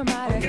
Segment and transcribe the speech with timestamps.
[0.00, 0.39] Great gosh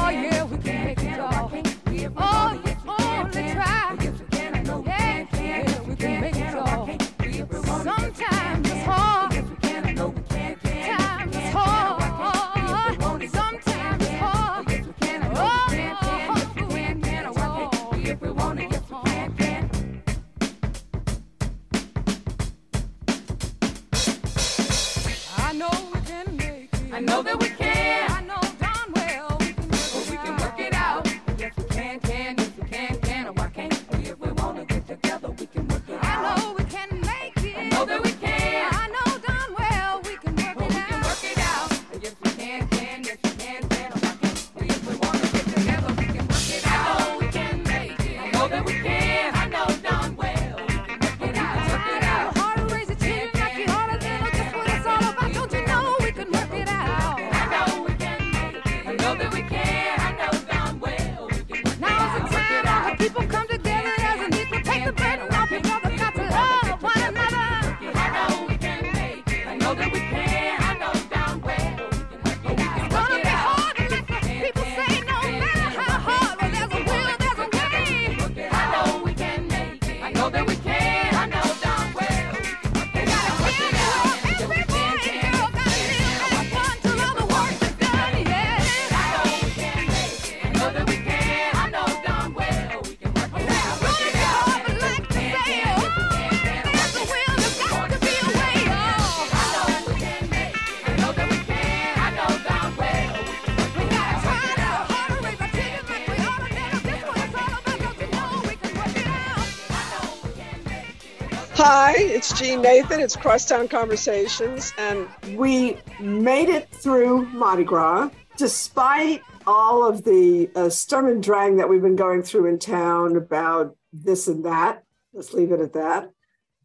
[112.33, 112.99] Jeanne Nathan.
[112.99, 120.69] It's Crosstown Conversations, and we made it through Mardi Gras despite all of the uh,
[120.69, 124.83] sturm and drang that we've been going through in town about this and that.
[125.13, 126.11] Let's leave it at that.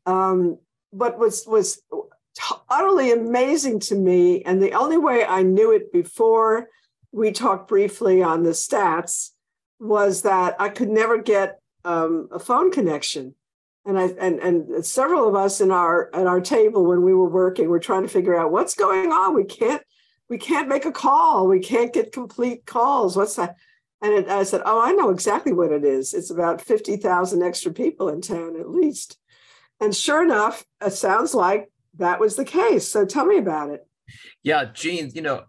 [0.04, 0.58] Um,
[0.92, 1.80] but was was
[2.68, 6.68] utterly amazing to me, and the only way I knew it before
[7.12, 9.30] we talked briefly on the stats
[9.78, 13.35] was that I could never get um, a phone connection
[13.86, 17.28] and I and and several of us in our at our table when we were
[17.28, 19.34] working were trying to figure out what's going on.
[19.34, 19.82] We can't
[20.28, 21.46] we can't make a call.
[21.46, 23.16] We can't get complete calls.
[23.16, 23.56] What's that?
[24.02, 26.12] And it, I said, oh, I know exactly what it is.
[26.12, 29.18] It's about fifty thousand extra people in town at least.
[29.80, 32.88] And sure enough, it sounds like that was the case.
[32.88, 33.86] So tell me about it.
[34.42, 35.44] Yeah, Gene, you know,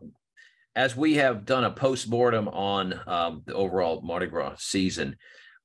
[0.76, 5.18] as we have done a post-mortem on um, the overall Mardi Gras season,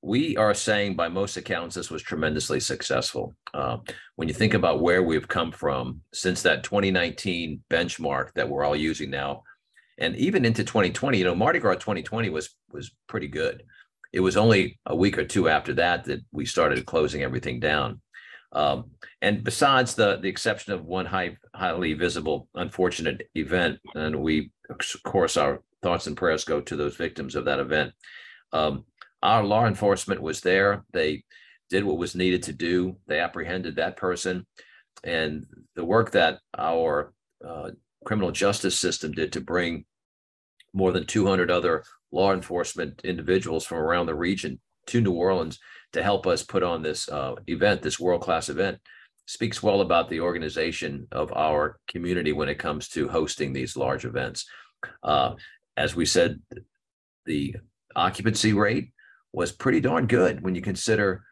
[0.03, 3.35] we are saying by most accounts this was tremendously successful.
[3.55, 3.79] Uh,
[4.17, 8.77] when you think about where we've come from since that 2019 benchmark that we're all
[8.77, 9.45] using now,
[9.99, 13.63] and even into 2020, you know, Mardi Gras 2020 was was pretty good.
[14.13, 18.01] It was only a week or two after that that we started closing everything down.
[18.53, 18.91] Um,
[19.23, 24.79] and besides the the exception of one high, highly visible, unfortunate event, and we of
[25.05, 27.93] course our thoughts and prayers go to those victims of that event.
[28.53, 28.85] Um,
[29.23, 30.85] our law enforcement was there.
[30.93, 31.25] They
[31.71, 32.97] did what was needed to do.
[33.07, 34.47] They apprehended that person,
[35.05, 37.13] and the work that our
[37.47, 37.71] uh,
[38.05, 39.85] criminal justice system did to bring
[40.75, 45.59] more than 200 other law enforcement individuals from around the region to New Orleans
[45.93, 48.79] to help us put on this uh, event, this world class event,
[49.27, 54.05] speaks well about the organization of our community when it comes to hosting these large
[54.05, 54.47] events.
[55.03, 55.35] Uh,
[55.77, 56.41] as we said,
[57.25, 57.55] the
[57.95, 58.93] occupancy rate
[59.33, 61.25] was pretty darn good when you consider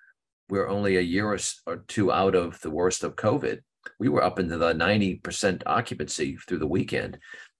[0.48, 1.36] we're only a year
[1.66, 3.60] or, two out of the worst of COVID.
[3.98, 7.18] We were up into the 90% occupancy through the weekend.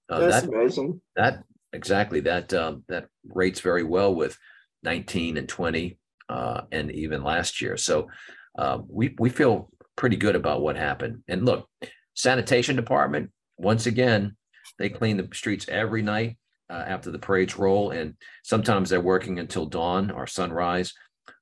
[0.09, 1.01] Uh, That's that amazing.
[1.15, 1.43] that
[1.73, 4.37] exactly that um, that rates very well with
[4.83, 5.97] 19 and 20
[6.27, 7.77] uh, and even last year.
[7.77, 8.09] So
[8.57, 11.23] uh, we we feel pretty good about what happened.
[11.29, 11.67] And look,
[12.13, 14.35] sanitation department once again
[14.77, 16.37] they clean the streets every night
[16.71, 20.93] uh, after the parades roll, and sometimes they're working until dawn or sunrise.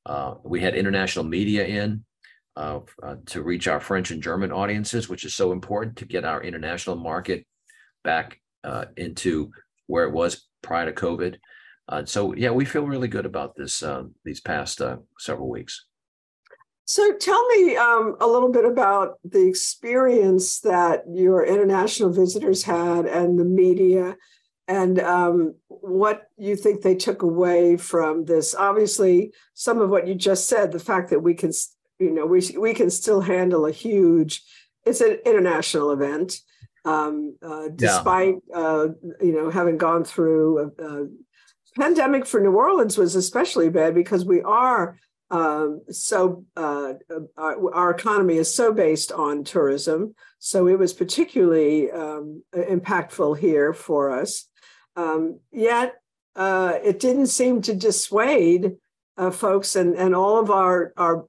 [0.05, 2.03] Uh, we had international media in.
[2.57, 6.25] Uh, uh, to reach our French and German audiences, which is so important to get
[6.25, 7.45] our international market
[8.03, 9.49] back uh, into
[9.87, 11.37] where it was prior to COVID.
[11.87, 14.81] Uh, so yeah, we feel really good about this uh, these past
[15.19, 15.85] several weeks.
[16.83, 23.05] So tell me um, a little bit about the experience that your international visitors had
[23.05, 24.17] and the media
[24.69, 28.53] and um, what you think they took away from this.
[28.53, 31.51] Obviously, some of what you just said, the fact that we can,
[31.97, 34.43] you know, we, we can still handle a huge,
[34.85, 36.39] it's an international event.
[36.85, 38.89] Um, uh, despite, uh,
[39.19, 41.07] you know, having gone through a, a
[41.75, 44.97] pandemic for New Orleans was especially bad because we are
[45.31, 46.93] um, so uh,
[47.37, 50.15] our, our, economy is so based on tourism.
[50.39, 54.49] So it was particularly um, impactful here for us.
[54.95, 55.95] Um, yet
[56.35, 58.73] uh, it didn't seem to dissuade
[59.17, 61.25] uh, folks and, and all of our, our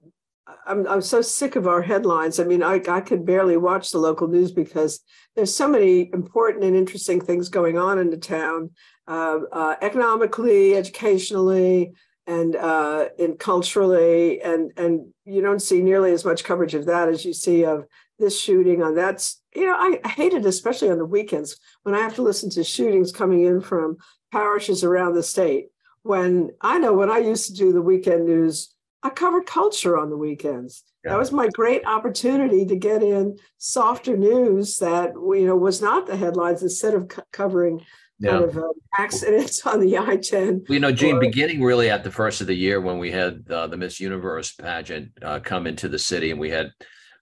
[0.67, 2.39] I'm, I'm so sick of our headlines.
[2.39, 5.01] I mean, I, I could barely watch the local news because
[5.37, 8.71] there's so many important and interesting things going on in the town,
[9.07, 11.93] uh, uh, economically, educationally,
[12.27, 13.09] and uh,
[13.39, 17.65] culturally, and and you don't see nearly as much coverage of that as you see
[17.65, 17.87] of
[18.19, 22.01] this shooting on that's you know I, hate it especially on the weekends when I
[22.01, 23.97] have to listen to shootings coming in from
[24.33, 25.69] parishes around the state.
[26.03, 30.11] When I know when I used to do the weekend news, I covered culture on
[30.11, 30.85] the weekends.
[31.05, 31.13] Yeah.
[31.13, 36.07] That was my great opportunity to get in softer news that you know was not
[36.07, 37.83] the headlines instead of c- covering
[38.21, 38.33] yeah.
[38.33, 40.69] kind of um, accidents on the I-10.
[40.69, 43.11] Well, you know, Gene, or, beginning really at the first of the year when we
[43.11, 46.71] had uh, the Miss Universe pageant uh, come into the city, and we had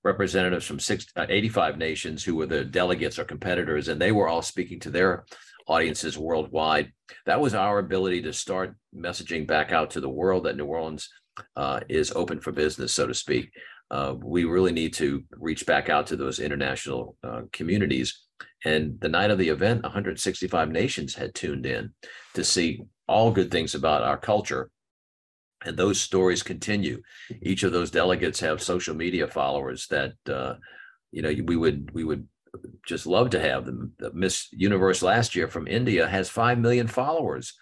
[0.04, 4.28] representatives from six, uh, 85 nations who were the delegates or competitors, and they were
[4.28, 5.24] all speaking to their
[5.66, 6.92] audiences worldwide.
[7.26, 11.08] That was our ability to start messaging back out to the world that New Orleans
[11.56, 13.50] uh, is open for business, so to speak.
[13.90, 18.28] Uh, we really need to reach back out to those international uh, communities
[18.64, 21.92] and the night of the event, 165 nations had tuned in
[22.34, 24.70] to see all good things about our culture.
[25.64, 27.02] And those stories continue.
[27.42, 30.54] Each of those delegates have social media followers that uh,
[31.10, 32.28] you know we would we would
[32.86, 33.92] just love to have them.
[33.98, 37.54] The Miss Universe last year from India has five million followers.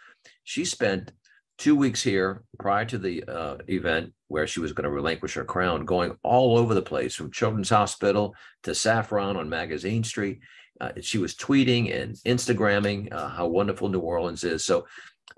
[0.45, 1.13] She spent
[1.59, 5.45] two weeks here prior to the uh, event where she was going to relinquish her
[5.45, 8.35] crown, going all over the place from Children's Hospital
[8.65, 10.41] to Saffron on Magazine Street.
[10.81, 14.65] Uh, she was tweeting and Instagramming uh, how wonderful New Orleans is.
[14.65, 14.87] So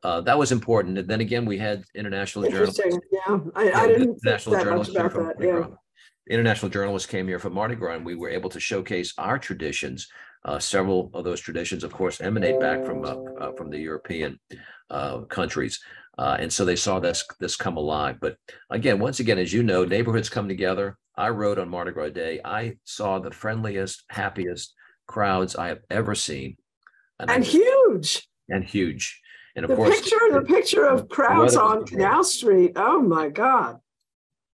[0.03, 0.99] uh, that was important.
[0.99, 2.81] And then again, we had international journalists.
[2.87, 5.47] Yeah, I, I didn't international that journalists much about that.
[5.47, 5.67] Yeah.
[6.31, 10.09] International journalists came here from Mardi Gras, and we were able to showcase our traditions.
[10.45, 14.39] Uh, several of those traditions, of course, emanate back from uh, uh, from the European
[15.29, 15.81] countries.
[16.19, 18.19] and so they saw this this come alive.
[18.21, 18.37] But
[18.71, 20.97] again, once again, as you know, neighborhoods come together.
[21.17, 22.41] I rode on Mardi Gras Day.
[22.45, 24.73] I saw the friendliest, happiest,
[25.09, 26.57] crowds I have ever seen.
[27.19, 28.29] And, and huge.
[28.49, 29.21] And huge.
[29.59, 32.75] And of the course, picture, the picture of crowds on Canal Street.
[32.77, 33.81] Oh my God.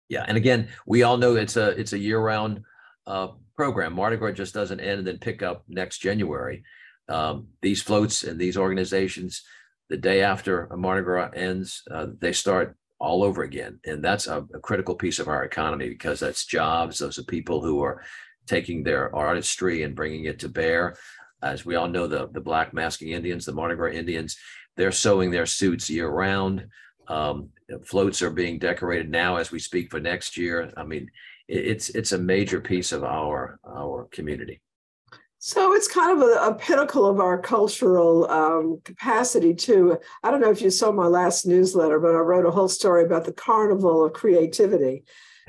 [0.08, 0.24] Yeah.
[0.26, 2.62] And again, we all know it's a it's a year-round
[3.06, 3.92] uh, program.
[3.96, 6.64] Mardi Gras just doesn't end and then pick up next January.
[7.10, 9.44] Um, these floats and these organizations,
[9.90, 13.82] the day after a Mardi Gras ends, uh, they start all over again.
[13.86, 17.00] And that's a, a, critical piece of our economy because that's jobs.
[17.00, 18.02] Those are people who are
[18.48, 20.96] taking their artistry and bringing it to bear.
[21.42, 24.38] As we all know, the, the Black Masking Indians, the Mardi Gras Indians,
[24.76, 26.68] they're sewing their suits year round.
[27.08, 27.50] Um,
[27.86, 30.72] floats are being decorated now as we speak for next year.
[30.78, 31.10] I mean,
[31.48, 34.62] it's it's a major piece of our our community.
[35.46, 39.98] So it's kind of a, a pinnacle of our cultural um, capacity too.
[40.24, 43.04] I don't know if you saw my last newsletter, but I wrote a whole story
[43.04, 45.04] about the carnival of creativity.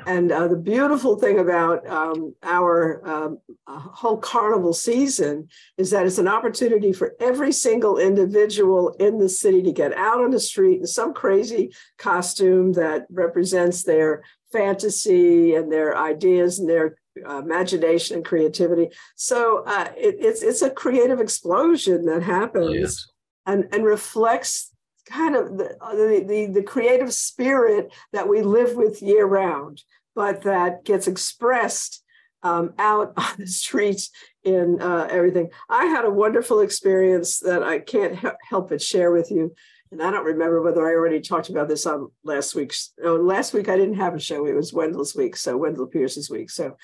[0.07, 5.49] And uh, the beautiful thing about um, our um, uh, whole carnival season
[5.79, 10.21] is that it's an opportunity for every single individual in the city to get out
[10.21, 14.23] on the street in some crazy costume that represents their
[14.53, 16.97] fantasy and their ideas and their
[17.29, 18.89] uh, imagination and creativity.
[19.15, 23.07] So uh, it, it's it's a creative explosion that happens oh, yes.
[23.47, 24.74] and and reflects
[25.07, 29.83] kind of the, the, the, the creative spirit that we live with year round,
[30.15, 32.03] but that gets expressed
[32.43, 34.11] um, out on the streets
[34.45, 35.51] in uh, everything.
[35.69, 39.55] I had a wonderful experience that I can't he- help but share with you.
[39.91, 42.93] And I don't remember whether I already talked about this on last week's.
[43.03, 44.45] Oh, last week I didn't have a show.
[44.47, 46.51] It was Wendell's week, so Wendell Pierce's week.
[46.51, 46.77] So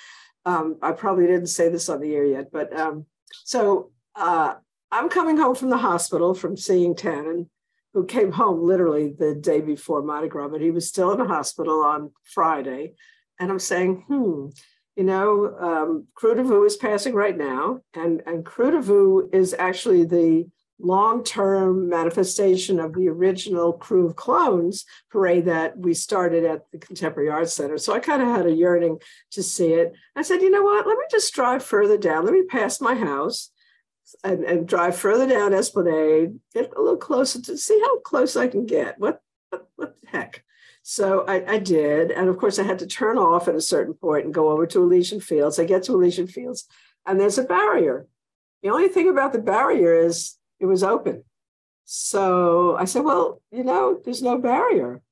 [0.44, 2.52] um, I probably didn't say this on the air yet.
[2.52, 3.06] But um,
[3.44, 4.54] so uh,
[4.92, 7.48] I'm coming home from the hospital from seeing Tannen,
[7.94, 11.24] who came home literally the day before Mardi Gras, but he was still in the
[11.24, 12.94] hospital on Friday.
[13.38, 14.48] And I'm saying, hmm,
[14.96, 19.54] you know, um, du Vieux is passing right now, and and Krewe du Vieux is
[19.58, 20.46] actually the
[20.82, 27.28] long-term manifestation of the original Krewe of Clones parade that we started at the Contemporary
[27.28, 27.78] Arts Center.
[27.78, 28.98] So I kind of had a yearning
[29.32, 29.92] to see it.
[30.16, 30.86] I said, you know what?
[30.86, 32.24] Let me just drive further down.
[32.24, 33.50] Let me pass my house.
[34.24, 38.48] And, and drive further down Esplanade, get a little closer to see how close I
[38.48, 38.98] can get.
[38.98, 40.44] What what, what the heck?
[40.82, 42.10] So I, I, did.
[42.10, 44.66] And of course, I had to turn off at a certain point and go over
[44.66, 45.58] to Elysian Fields.
[45.58, 46.66] I get to Elysian Fields,
[47.06, 48.06] and there's a barrier.
[48.62, 51.24] The only thing about the barrier is it was open.
[51.84, 55.02] So I said, well, you know, there's no barrier.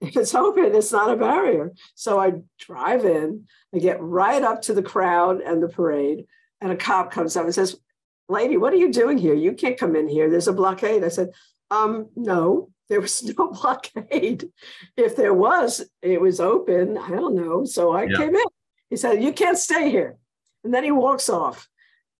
[0.00, 1.72] If it's open, it's not a barrier.
[1.94, 6.26] So I drive in, I get right up to the crowd and the parade,
[6.60, 7.80] and a cop comes up and says,
[8.28, 9.34] Lady, what are you doing here?
[9.34, 10.30] You can't come in here.
[10.30, 11.04] There's a blockade.
[11.04, 11.30] I said,
[11.70, 14.48] um, no, there was no blockade.
[14.96, 16.98] If there was, it was open.
[16.98, 17.64] I don't know.
[17.64, 18.16] So I yeah.
[18.16, 18.44] came in.
[18.90, 20.16] He said, You can't stay here.
[20.62, 21.68] And then he walks off.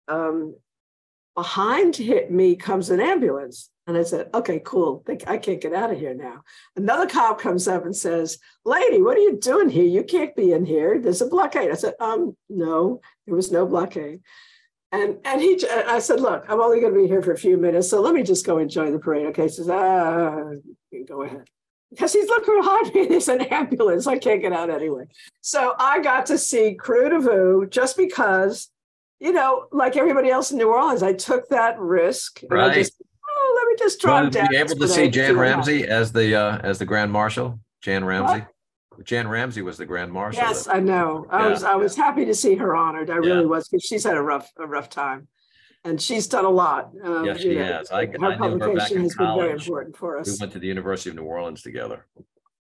[0.08, 0.56] Um,
[1.34, 1.98] behind
[2.30, 3.70] me comes an ambulance.
[3.86, 5.04] And I said, okay, cool.
[5.26, 6.42] I can't get out of here now.
[6.74, 9.84] Another cop comes up and says, lady, what are you doing here?
[9.84, 10.98] You can't be in here.
[10.98, 11.70] There's a blockade.
[11.70, 14.20] I said, um, no, there was no blockade.
[14.94, 17.56] And, and he, I said, look, I'm only going to be here for a few
[17.56, 17.90] minutes.
[17.90, 19.26] So let me just go enjoy the parade.
[19.26, 19.44] Okay.
[19.44, 20.50] He says, ah,
[21.08, 21.48] go ahead.
[21.90, 23.06] Because he's looking behind me.
[23.06, 24.06] There's an ambulance.
[24.06, 25.04] I can't get out anyway.
[25.40, 28.70] So I got to see Krewe du Vieux just because
[29.20, 32.40] you know, like everybody else in New Orleans, I took that risk.
[32.50, 32.74] Right.
[32.74, 34.48] Just, oh, let me just drop down.
[34.50, 37.58] Be able to see Jan Ramsey as the uh, as the Grand Marshal.
[37.80, 38.40] Jan Ramsey.
[38.40, 38.53] What?
[39.02, 40.42] Jan Ramsey was the Grand Marshal.
[40.42, 41.26] Yes, I know.
[41.30, 41.48] I yeah.
[41.50, 43.10] was I was happy to see her honored.
[43.10, 43.46] I really yeah.
[43.46, 45.28] was because she's had a rough a rough time,
[45.84, 46.92] and she's done a lot.
[47.02, 47.90] Um, yes, she know, has.
[47.90, 49.36] I, her I publication her has college.
[49.36, 50.26] been very important for us.
[50.28, 52.06] We went to the University of New Orleans together.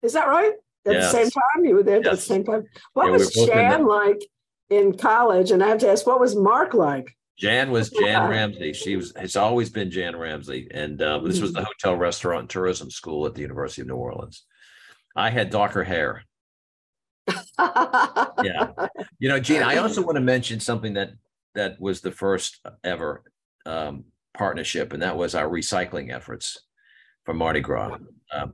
[0.03, 0.53] Is that right?
[0.87, 1.13] At yes.
[1.13, 2.07] the same time, you were there yes.
[2.07, 2.65] at the same time.
[2.93, 4.25] What yeah, was Jan like
[4.71, 5.51] in college?
[5.51, 7.17] And I have to ask, what was Mark like?
[7.39, 8.73] Jan was Jan Ramsey.
[8.73, 9.13] She was.
[9.17, 11.67] It's always been Jan Ramsey, and uh, this was the mm-hmm.
[11.83, 14.47] hotel, restaurant, and tourism school at the University of New Orleans.
[15.17, 16.23] I had darker hair.
[17.59, 18.71] yeah,
[19.19, 19.63] you know, Gene.
[19.63, 21.11] I also want to mention something that
[21.55, 23.25] that was the first ever
[23.65, 24.05] um,
[24.37, 26.59] partnership, and that was our recycling efforts
[27.25, 27.99] for Mardi Gras.
[28.33, 28.53] Um,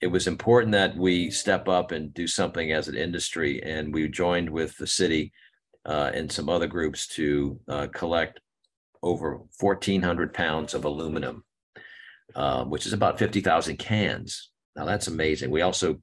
[0.00, 4.06] it was important that we step up and do something as an industry, and we
[4.08, 5.32] joined with the city
[5.86, 8.40] uh, and some other groups to uh, collect
[9.02, 11.44] over 1,400 pounds of aluminum,
[12.34, 14.50] uh, which is about 50,000 cans.
[14.76, 15.50] Now that's amazing.
[15.50, 16.00] We also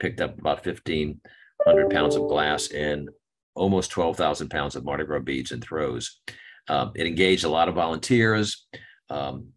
[0.00, 3.08] picked up about 1,500 pounds of glass and
[3.54, 6.20] almost 12,000 pounds of Mardi Gras beads and throws.
[6.68, 8.66] Um, it engaged a lot of volunteers.
[9.10, 9.48] Um,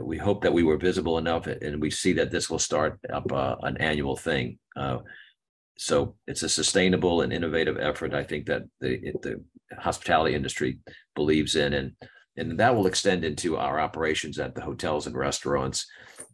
[0.00, 3.30] we hope that we were visible enough, and we see that this will start up
[3.32, 4.58] uh, an annual thing.
[4.76, 4.98] Uh,
[5.76, 8.14] so it's a sustainable and innovative effort.
[8.14, 9.42] I think that the the
[9.78, 10.78] hospitality industry
[11.16, 11.92] believes in, and
[12.36, 15.86] and that will extend into our operations at the hotels and restaurants,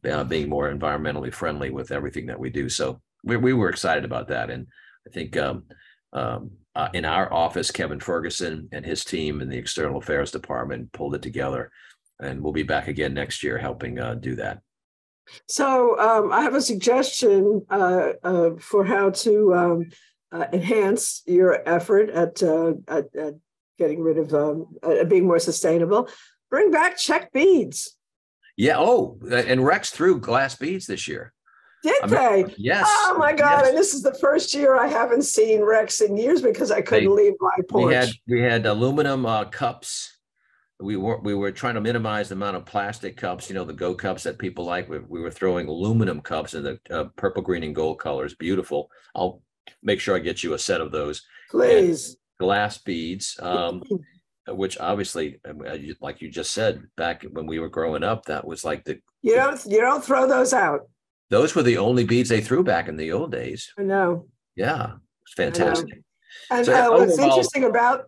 [0.08, 2.68] uh, being more environmentally friendly with everything that we do.
[2.68, 4.66] So we we were excited about that, and
[5.06, 5.36] I think.
[5.36, 5.64] Um,
[6.12, 10.92] um, uh, in our office, Kevin Ferguson and his team in the external affairs department
[10.92, 11.70] pulled it together,
[12.20, 14.60] and we'll be back again next year helping uh, do that.
[15.48, 19.90] So um, I have a suggestion uh, uh, for how to um,
[20.32, 23.34] uh, enhance your effort at, at, at,
[23.78, 24.66] getting rid of um,
[25.08, 26.08] being more sustainable.
[26.50, 27.96] Bring back Czech beads.
[28.60, 28.76] Yeah.
[28.78, 31.32] Oh, and Rex threw glass beads this year.
[31.82, 32.54] Did I mean, they?
[32.58, 32.86] Yes.
[32.88, 33.60] Oh my God!
[33.60, 33.68] Yes.
[33.68, 37.16] And this is the first year I haven't seen Rex in years because I couldn't
[37.16, 37.86] they, leave my porch.
[37.86, 40.18] We had we had aluminum uh, cups
[40.80, 43.72] we were we were trying to minimize the amount of plastic cups, you know, the
[43.72, 44.88] Go cups that people like.
[44.88, 48.34] We, we were throwing aluminum cups in the uh, purple, green, and gold colors.
[48.34, 48.90] Beautiful.
[49.14, 49.42] I'll
[49.82, 51.22] make sure I get you a set of those.
[51.50, 52.08] Please.
[52.08, 53.82] And glass beads, um,
[54.54, 58.46] which obviously, um, uh, like you just said, back when we were growing up, that
[58.46, 60.88] was like the you don't you don't throw those out.
[61.30, 63.72] Those were the only beads they threw back in the old days.
[63.78, 64.26] I know.
[64.56, 66.02] Yeah, it's fantastic.
[66.50, 68.06] And so, uh, what's interesting about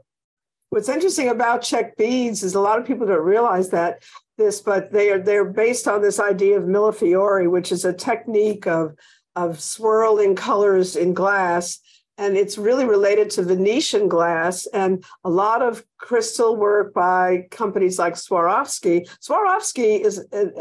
[0.70, 4.04] What's interesting about Czech beads is a lot of people don't realize that
[4.38, 8.66] this, but they are they're based on this idea of millefiori, which is a technique
[8.66, 8.96] of
[9.36, 11.78] of swirling colors in glass
[12.18, 14.66] and it's really related to Venetian glass.
[14.66, 18.96] And a lot of crystal work by companies like Swarovski.
[19.26, 20.16] Swarovski is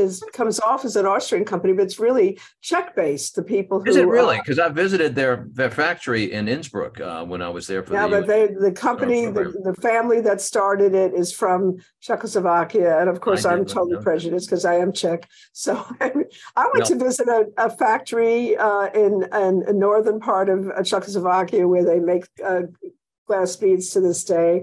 [0.05, 3.35] is comes off as an Austrian company, but it's really Czech based.
[3.35, 4.37] The people who Is it really?
[4.37, 7.93] uh, Because I visited their their factory in Innsbruck uh, when I was there for
[7.95, 8.19] yeah, the.
[8.19, 11.59] but they the company, the, the family that started it is from
[12.01, 14.01] Czechoslovakia, and of course I I'm totally know.
[14.09, 15.27] prejudiced because I am Czech.
[15.53, 15.71] So
[16.01, 19.13] I went Well- to visit a, a factory uh, in,
[19.45, 22.63] in a northern part of uh, Czechoslovakia where they make uh,
[23.27, 24.53] glass beads to this day.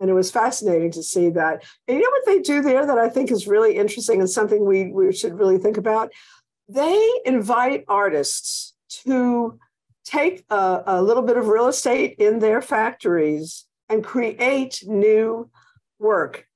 [0.00, 1.64] And it was fascinating to see that.
[1.86, 4.64] And you know what they do there that I think is really interesting and something
[4.64, 6.12] we, we should really think about?
[6.68, 8.74] They invite artists
[9.04, 9.58] to
[10.04, 15.50] take a, a little bit of real estate in their factories and create new
[15.98, 16.46] work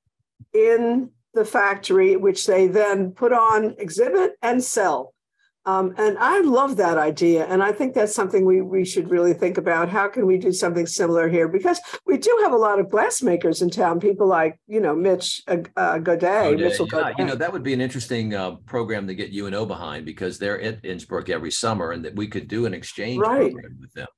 [0.52, 5.11] in the factory, which they then put on exhibit and sell.
[5.64, 7.46] Um, and I love that idea.
[7.46, 9.88] And I think that's something we, we should really think about.
[9.88, 11.46] How can we do something similar here?
[11.46, 15.42] Because we do have a lot of glassmakers in town, people like, you know, Mitch
[15.46, 16.46] uh, uh, Gaudet.
[16.46, 19.32] Oh, yeah, Mitchell yeah, you know, that would be an interesting uh, program to get
[19.32, 23.20] UNO behind because they're at Innsbruck every summer and that we could do an exchange
[23.20, 23.52] Right.
[23.52, 24.08] program with them.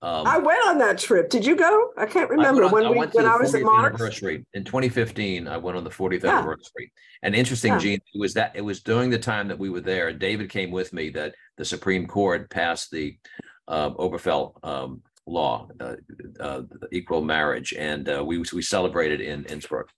[0.00, 1.28] Um, I went on that trip.
[1.28, 1.90] Did you go?
[1.96, 3.86] I can't remember went on- when I we when I was at 40th Mars.
[3.94, 5.48] anniversary in 2015.
[5.48, 6.36] I went on the 40th Yeah.
[6.38, 6.92] anniversary.
[7.24, 7.78] And interesting, Yeah.
[7.78, 10.12] Gene, it was that it was during the time that we were there.
[10.12, 13.18] David came with me that the Supreme Court passed the
[13.66, 15.96] uh, Obergefell um, law, uh,
[16.40, 19.88] uh, equal marriage, and uh, we we celebrated in Innsbruck.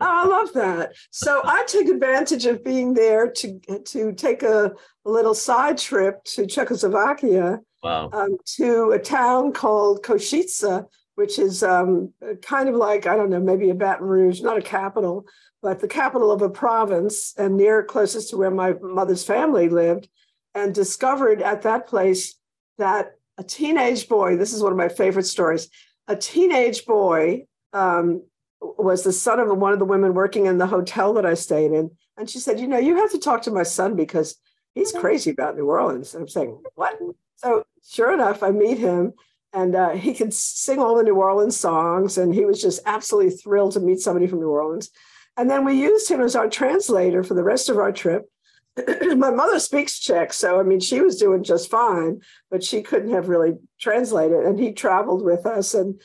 [0.00, 0.92] Oh, I love that.
[1.10, 4.72] So I took advantage of being there to to take a,
[5.04, 8.10] a little side trip to Czechoslovakia Wow.
[8.12, 12.12] um, to a town called Košice, which is um,
[12.42, 15.26] kind of like I don't know, maybe a Baton Rouge, not a capital,
[15.62, 20.08] but the capital of a province, and near closest to where my mother's family lived,
[20.54, 22.34] and discovered at that place
[22.78, 24.36] that a teenage boy.
[24.36, 25.68] This is one of my favorite stories.
[26.08, 28.22] A teenage boy um,
[28.60, 31.72] was the son of one of the women working in the hotel that I stayed
[31.72, 31.90] in.
[32.16, 34.36] And she said, You know, you have to talk to my son because
[34.74, 36.14] he's crazy about New Orleans.
[36.14, 36.98] And I'm saying, What?
[37.36, 39.12] So, sure enough, I meet him
[39.52, 42.18] and uh, he could sing all the New Orleans songs.
[42.18, 44.90] And he was just absolutely thrilled to meet somebody from New Orleans.
[45.36, 48.30] And then we used him as our translator for the rest of our trip.
[49.16, 52.20] my mother speaks Czech, so I mean, she was doing just fine,
[52.50, 54.44] but she couldn't have really translated.
[54.44, 55.72] And he traveled with us.
[55.72, 56.00] And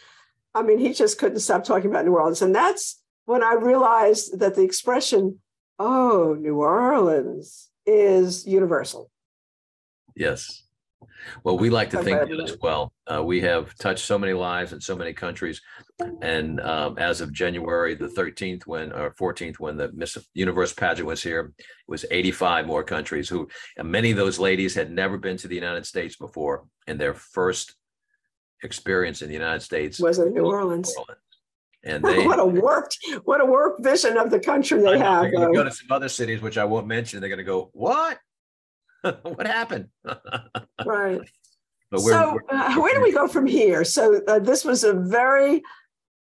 [0.56, 2.42] I mean, he just couldn't stop talking about New Orleans.
[2.42, 5.40] And that's when I realized that the expression,
[5.80, 9.10] oh, New Orleans is universal.
[10.16, 10.64] Yes.
[11.44, 12.94] Well, we like to think that as well.
[13.12, 15.62] Uh, we have touched so many lives in so many countries.
[16.22, 21.08] And um, as of January the 13th, when or 14th, when the Miss Universe pageant
[21.08, 23.48] was here, it was 85 more countries who,
[23.82, 26.66] many of those ladies had never been to the United States before.
[26.88, 27.76] And their first
[28.64, 30.94] experience in the United States Was in New Orleans.
[31.84, 35.24] And they, what a warped, what a warped vision of the country they have.
[35.24, 37.20] they're going to go to some other cities, which I won't mention.
[37.20, 38.20] They're going to go, what?
[39.24, 39.90] what happened?
[40.84, 41.22] Right.
[41.96, 43.84] So uh, where do we go from here?
[43.84, 45.62] So uh, this was a very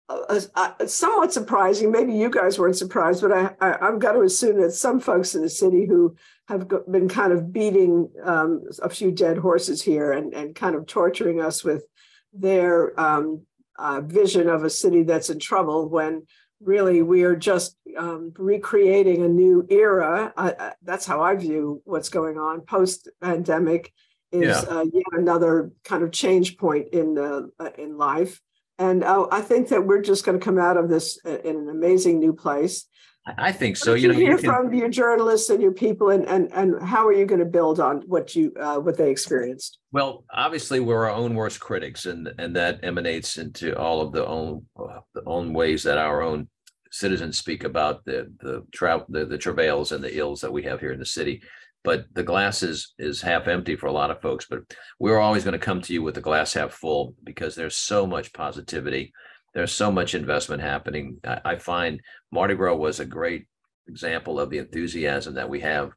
[0.08, 1.90] uh, uh, somewhat surprising.
[1.90, 5.34] Maybe you guys weren't surprised, but I, I, I've got to assume that some folks
[5.34, 10.12] in the city who have been kind of beating um, a few dead horses here
[10.12, 11.84] and, and kind of torturing us with
[12.32, 13.42] their um,
[13.78, 16.26] uh, vision of a city that's in trouble when
[16.60, 20.32] really we are just um, recreating a new era.
[20.36, 23.92] I, that's how I view what's going on post pandemic
[24.32, 24.60] is Yeah.
[24.68, 28.40] uh, yet another kind of change point in the uh, in life.
[28.78, 31.56] And uh, I think that we're just going to come out of this uh, in
[31.56, 32.86] an amazing new place.
[33.36, 33.94] I think so.
[33.94, 36.82] did You know, hear you can, from your journalists and your people, and and and
[36.82, 39.78] how are you going to build on what you uh, what they experienced?
[39.92, 44.26] Well, obviously, we're our own worst critics, and and that emanates into all of the
[44.26, 46.48] own uh, the own ways that our own
[46.90, 50.80] citizens speak about the the trout the, the travails and the ills that we have
[50.80, 51.42] here in the city.
[51.84, 54.46] But the glass is is half empty for a lot of folks.
[54.48, 54.60] But
[54.98, 58.06] we're always going to come to you with the glass half full because there's so
[58.06, 59.12] much positivity.
[59.58, 61.18] There's so much investment happening.
[61.26, 63.48] I, I find Mardi Gras was a great
[63.88, 65.90] example of the enthusiasm that we have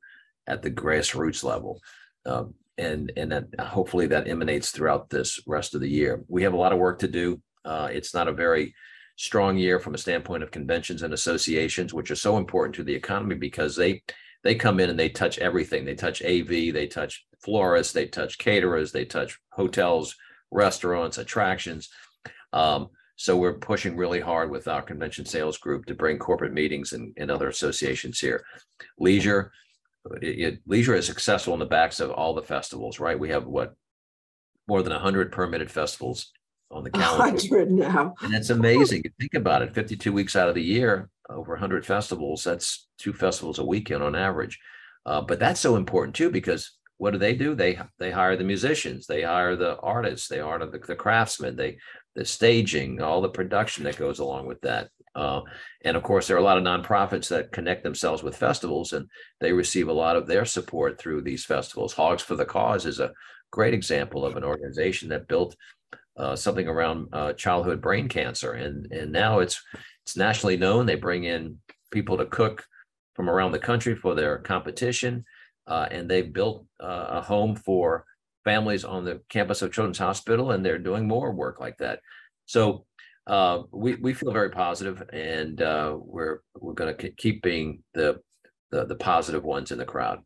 [0.47, 1.79] at the grassroots level.
[2.25, 6.23] Um, and and that hopefully that emanates throughout this rest of the year.
[6.27, 7.39] We have a lot of work to do.
[7.63, 8.73] Uh, it's not a very
[9.15, 12.95] strong year from a standpoint of conventions and associations, which are so important to the
[12.95, 14.01] economy because they
[14.43, 15.85] they come in and they touch everything.
[15.85, 20.15] They touch AV, they touch florists, they touch caterers, they touch hotels,
[20.49, 21.89] restaurants, attractions.
[22.53, 22.89] Um,
[23.21, 27.13] so we're pushing really hard with our convention sales group to bring corporate meetings and,
[27.17, 28.43] and other associations here.
[28.97, 29.51] Leisure,
[30.23, 33.19] it, it- leisure is successful in the backs of all the festivals, right?
[33.19, 33.75] We have what
[34.67, 36.31] more than hundred permitted festivals
[36.71, 37.35] on the calendar.
[37.35, 38.15] 100 now.
[38.23, 39.03] And it's amazing.
[39.19, 42.43] Think about it 52 weeks out of the year, over 100 festivals.
[42.43, 44.59] That's two festivals a weekend on average.
[45.05, 47.55] Uh, but that's so important too, because what do they do?
[47.55, 51.77] They they hire the musicians, they hire the artists, they hire the, the craftsmen, they
[52.15, 54.89] the staging, all the production that goes along with that.
[55.13, 55.41] Uh,
[55.83, 59.09] and of course, there are a lot of nonprofits that connect themselves with festivals, and
[59.39, 61.93] they receive a lot of their support through these festivals.
[61.93, 63.11] Hogs for the Cause is a
[63.51, 65.55] great example of an organization that built
[66.17, 69.61] uh, something around uh, childhood brain cancer, and and now it's
[70.03, 70.85] it's nationally known.
[70.85, 71.57] They bring in
[71.91, 72.65] people to cook
[73.15, 75.25] from around the country for their competition,
[75.67, 78.05] uh, and they've built uh, a home for
[78.43, 81.99] families on the campus of Children's Hospital, and they're doing more work like that.
[82.45, 82.85] So
[83.27, 88.19] uh, we we feel very positive, and uh, we're we're going to keep being the,
[88.71, 90.19] the the positive ones in the crowd.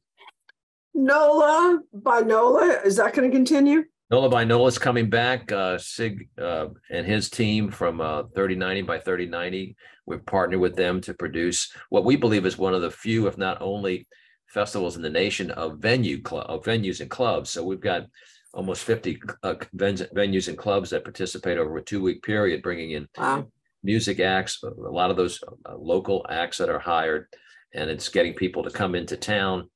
[0.93, 3.83] NOLA by NOLA, is that going to continue?
[4.11, 5.51] Nola by Nola is coming back.
[5.51, 9.75] Uh, Sig uh, and his team from uh, 3090 by 3090.
[10.05, 13.37] We've partnered with them to produce what we believe is one of the few, if
[13.37, 14.07] not only,
[14.55, 17.49] festivals in the nation of venue club of venues and clubs.
[17.51, 18.07] So we've got
[18.53, 23.07] almost 50 uh, venues and clubs that participate over a two week period, bringing in
[23.17, 23.45] wow.
[23.83, 27.27] music acts, a lot of those uh, local acts that are hired,
[27.73, 29.69] and it's getting people to come into town,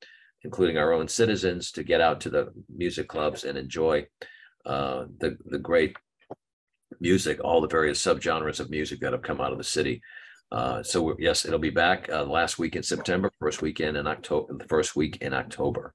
[0.43, 4.07] including our own citizens, to get out to the music clubs and enjoy
[4.65, 5.97] uh, the the great
[7.01, 10.01] music, all the various subgenres of music that have come out of the city.
[10.51, 14.53] Uh, so yes, it'll be back uh, last week in September, first weekend in October,
[14.55, 15.93] the first week in October.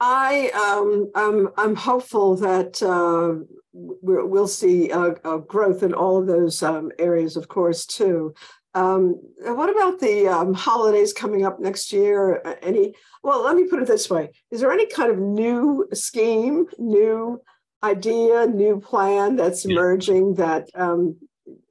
[0.00, 6.26] I um, I'm I'm hopeful that uh, we'll see a, a, growth in all of
[6.26, 8.34] those um, areas, of course, too.
[8.72, 12.40] Um, what about the um, holidays coming up next year?
[12.62, 12.94] Any?
[13.22, 17.42] Well, let me put it this way: Is there any kind of new scheme, new
[17.82, 21.16] idea, new plan that's emerging that um,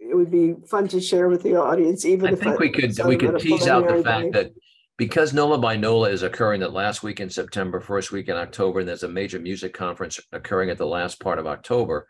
[0.10, 2.06] it would be fun to share with the audience?
[2.06, 4.52] Even if I if think we could we could tease out the fact that
[4.98, 8.80] because NOLA by NOLA is occurring that last week in September, first week in October,
[8.80, 12.08] and there's a major music conference occurring at the last part of October,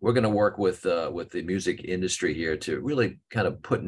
[0.00, 3.62] we're going to work with uh, with the music industry here to really kind of
[3.62, 3.82] put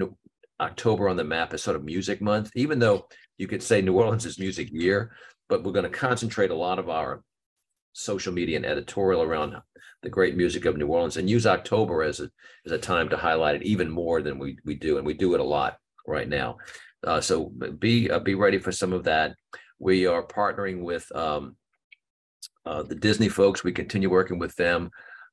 [0.61, 2.51] October on the map as sort of music month.
[2.55, 3.07] Even though
[3.39, 5.13] you could say New Orleans is music year,
[5.49, 7.23] but we're going to concentrate a lot of our
[7.93, 9.57] social media and editorial around
[10.03, 12.31] the great music of New Orleans and use October as a
[12.67, 15.35] as a time to highlight it even more than we we do, and we do
[15.35, 16.59] it a lot right now.
[17.07, 19.35] Uh, so be uh, be ready for some of that.
[19.79, 21.57] We are partnering with um,
[22.65, 23.65] uh, the Disney folks.
[23.65, 24.91] We continue working with them.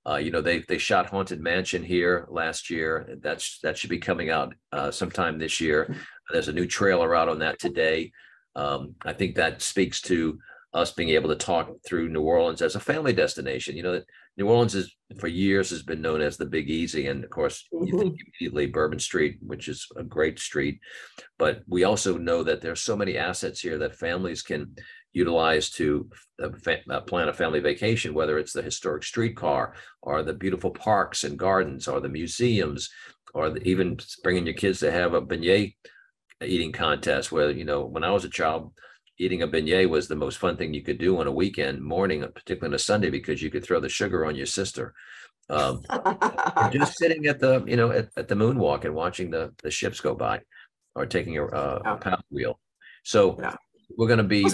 [0.07, 3.17] Uh, you know, they they shot Haunted Mansion here last year.
[3.21, 5.95] That's that should be coming out uh, sometime this year.
[6.31, 8.11] There's a new trailer out on that today.
[8.55, 10.39] Um, I think that speaks to
[10.73, 13.75] us being able to talk through New Orleans as a family destination.
[13.75, 14.01] You know,
[14.37, 17.65] New Orleans is for years has been known as the Big Easy, and of course,
[17.73, 17.85] mm-hmm.
[17.85, 20.79] you think immediately Bourbon Street, which is a great street.
[21.39, 24.75] But we also know that there's so many assets here that families can
[25.11, 26.07] utilize to
[26.41, 26.49] uh,
[26.91, 31.39] uh, plan a family vacation, whether it's the historic streetcar or the beautiful parks and
[31.39, 32.89] gardens or the museums,
[33.33, 35.73] or the, even bringing your kids to have a beignet
[36.43, 37.31] eating contest.
[37.31, 38.71] Where you know, when I was a child
[39.19, 42.21] eating a beignet was the most fun thing you could do on a weekend morning,
[42.21, 44.93] particularly on a Sunday, because you could throw the sugar on your sister.
[45.49, 45.83] Um,
[46.71, 49.99] just sitting at the, you know, at, at, the moonwalk and watching the the ships
[49.99, 50.41] go by,
[50.95, 52.59] or taking a, uh, a paddle wheel.
[53.03, 53.55] So yeah.
[53.97, 54.47] we're going to be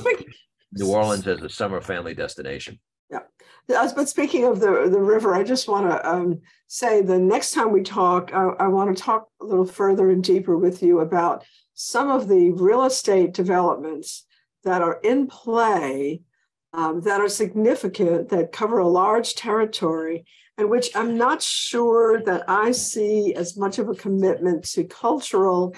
[0.71, 2.80] New Orleans as a summer family destination.
[3.10, 3.19] Yeah,
[3.67, 7.71] but speaking of the the river, I just want to um, say the next time
[7.71, 11.43] we talk, I, I want to talk a little further and deeper with you about
[11.73, 14.25] some of the real estate developments
[14.65, 16.21] that are in play
[16.75, 20.25] um, that are significant, that cover a large territory,
[20.58, 25.73] and which I'm not sure that I see as much of a commitment to cultural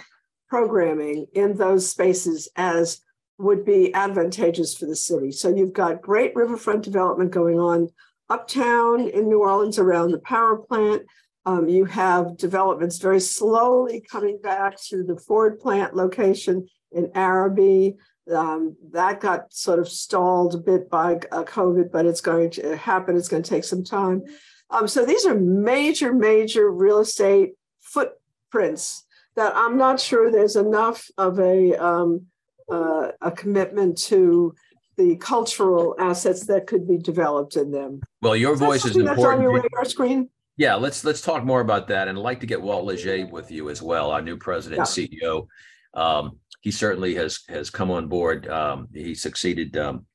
[0.49, 3.01] programming in those spaces as
[3.37, 5.31] would be advantageous for the city.
[5.31, 7.89] So you've got great riverfront development going on
[8.29, 11.03] uptown in New Orleans around the power plant.
[11.45, 17.97] Um, you have developments very slowly coming back to the Ford plant location in Arabi.
[18.33, 22.75] Um, that got sort of stalled a bit by uh, COVID, but it's going to
[22.75, 23.15] happen.
[23.15, 24.23] It's going to take some time.
[24.69, 31.09] Um, so these are major, major real estate footprints that I'm not sure there's enough
[31.17, 32.25] of a um,
[32.69, 34.53] uh, a commitment to
[34.97, 38.01] the cultural assets that could be developed in them.
[38.21, 39.17] Well, your is voice is important.
[39.17, 40.29] That's on your radar screen.
[40.57, 43.51] Yeah, let's let's talk more about that, and I'd like to get Walt Leger with
[43.51, 45.07] you as well, our new president yeah.
[45.07, 45.47] CEO.
[45.93, 48.47] Um, he certainly has has come on board.
[48.47, 50.05] Um, he succeeded um,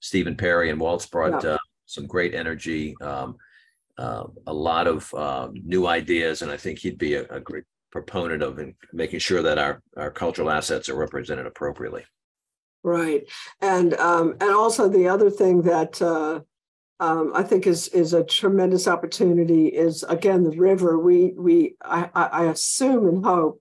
[0.00, 1.52] Stephen Perry, and Walt's brought yeah.
[1.52, 2.94] uh, some great energy.
[3.00, 3.36] Um,
[3.96, 7.64] uh, a lot of uh, new ideas, and I think he'd be a, a great
[7.90, 12.04] proponent of in making sure that our our cultural assets are represented appropriately.
[12.84, 13.24] Right,
[13.60, 16.40] and um, and also the other thing that uh,
[17.00, 20.98] um, I think is is a tremendous opportunity is again the river.
[20.98, 23.60] We we I, I assume and hope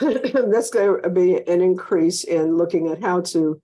[0.00, 3.60] that's going to be an increase in looking at how to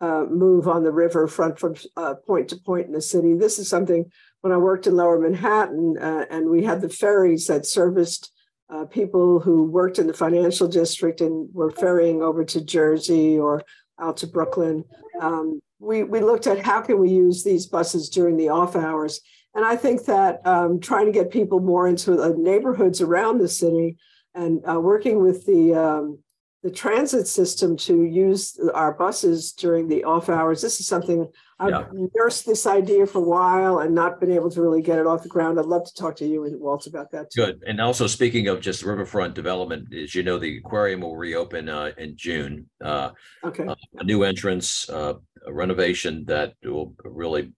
[0.00, 1.54] uh, move on the river from
[1.96, 3.34] uh, point to point in the city.
[3.34, 7.46] This is something when I worked in Lower Manhattan uh, and we had the ferries
[7.46, 8.30] that serviced
[8.70, 13.62] uh, people who worked in the financial district and were ferrying over to Jersey or
[14.00, 14.84] out to Brooklyn.
[15.20, 19.20] Um, we, we looked at how can we use these buses during the off hours.
[19.54, 23.48] And I think that um, trying to get people more into the neighborhoods around the
[23.48, 23.96] city
[24.34, 26.18] and uh, working with the um,
[26.62, 30.62] the transit system to use our buses during the off hours.
[30.62, 31.84] This is something I've Yeah.
[32.14, 35.22] nursed this idea for a while and not been able to really get it off
[35.22, 35.60] the ground.
[35.60, 37.44] I'd love to talk to you and Walt about that too.
[37.44, 37.62] Good.
[37.66, 41.90] And also speaking of just riverfront development, as you know, the aquarium will reopen uh,
[41.98, 42.70] in June.
[42.82, 43.10] Uh,
[43.44, 43.66] Okay.
[43.98, 45.14] a new entrance, uh,
[45.46, 47.52] a renovation that will really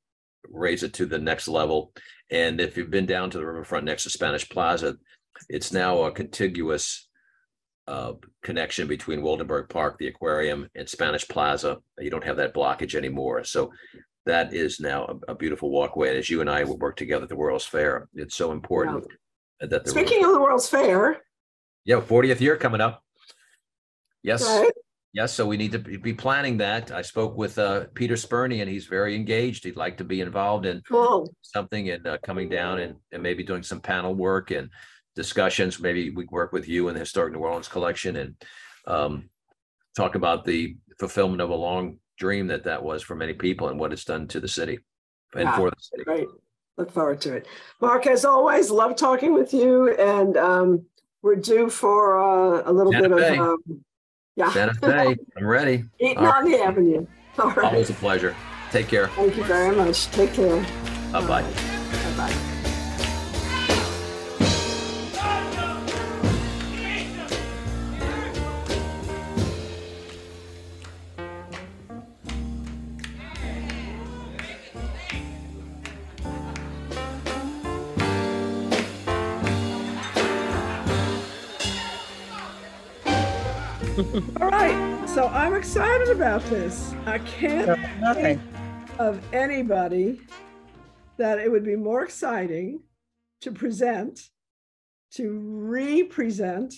[0.51, 1.93] raise it to the next level.
[2.33, 4.97] And if you've been down to the riverfront next to Spanish Plaza,
[5.49, 7.09] it's now a contiguous
[7.89, 11.79] uh, connection between Woldenberg Park, the aquarium, and Spanish Plaza.
[11.99, 13.45] You don't have that blockage anymore.
[13.45, 13.71] So
[14.25, 16.09] that is now a, a beautiful walkway.
[16.11, 19.07] And as you and I will work together at the World's Fair, it's so important
[19.61, 21.23] that the Speaking of the World's Fair,
[21.85, 23.03] yeah, 40th year coming up.
[24.23, 24.45] Yes.
[24.45, 24.73] right?
[25.13, 26.91] Yes, so we need to be be planning that.
[26.91, 29.65] I spoke with uh Petr Spurney and he's very engaged.
[29.65, 31.33] He'd like to be involved in Cool.
[31.41, 34.69] something and uh, coming down and and maybe doing some panel work and
[35.17, 35.81] discussions.
[35.81, 38.35] Maybe we work with you and the Historic New Orleans Collection and
[38.87, 39.29] um
[39.97, 43.81] talk about the fulfillment of a long dream that that was for many people and
[43.81, 44.79] what it's done to the city
[45.35, 45.57] and Yeah.
[45.57, 46.05] for the city.
[46.05, 46.29] Great.
[46.79, 47.47] Look forward to it.
[47.81, 49.95] Mark, as always, love talking with you.
[49.97, 50.85] And um,
[51.23, 53.35] we're due for uh, a little Santa bit Fe.
[53.39, 53.85] of, um,
[54.37, 55.85] yeah, Santa Fe, I'm ready.
[55.99, 57.07] eating All on the avenue.
[57.39, 57.73] All right.
[57.73, 58.37] Always a pleasure.
[58.71, 59.09] Take care.
[59.09, 60.07] Thank you very much.
[60.11, 60.61] Take care.
[61.13, 61.43] Bye-bye.
[61.43, 62.33] Bye-bye.
[62.33, 62.56] All
[85.37, 86.95] I'm excited about this.
[87.05, 88.41] I can't Nothing.
[88.99, 90.23] of anybody
[91.19, 92.81] that it would be more exciting
[93.43, 94.19] to present,
[95.13, 96.73] to re-present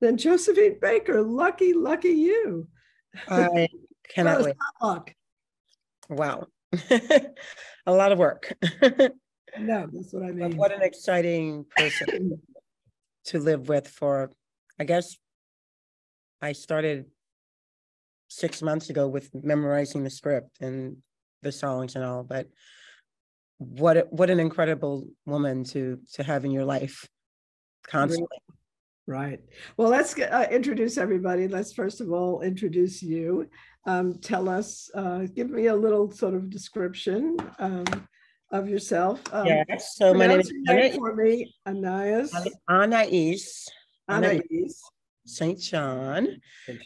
[0.00, 1.22] than Josephine Baker.
[1.22, 2.66] Lucky, lucky you.
[3.28, 3.68] I
[4.08, 4.56] cannot wait.
[4.80, 5.12] luck.
[6.08, 6.46] Wow.
[6.90, 8.52] A lot of work.
[9.58, 10.56] No, that's what I But mean.
[10.56, 12.38] what an exciting person
[13.24, 14.30] to live with for,
[14.78, 15.16] I guess,
[16.40, 17.06] I started
[18.28, 20.96] six months ago with memorizing the script and
[21.42, 22.46] the songs and all, but
[23.58, 27.08] what, what an incredible woman to, to have in your life
[27.86, 28.38] constantly.
[29.06, 29.40] Right.
[29.76, 31.48] Well, let's get- uh, introduce everybody.
[31.48, 33.48] Let's first of all introduce you.
[33.86, 37.84] Um, tell us, uh, give me a little sort of description um,
[38.50, 39.22] of yourself.
[39.32, 42.28] Um, Yes, so my name is for me, Anais.
[42.68, 43.66] Anais Anais.
[44.08, 44.74] Anais.
[45.28, 45.60] St.
[45.60, 46.40] John.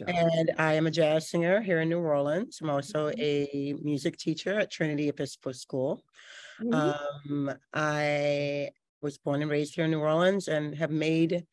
[0.07, 2.59] And I am a jazz singer here in New Orleans.
[2.61, 6.03] I'm also a music teacher at Trinity Episcopal School.
[6.61, 6.73] Mhm.
[6.73, 8.69] Um, I
[9.01, 11.45] was born and raised here in New Orleans and have made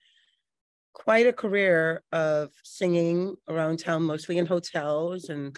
[0.92, 5.56] quite a career of singing around town, mostly in hotels and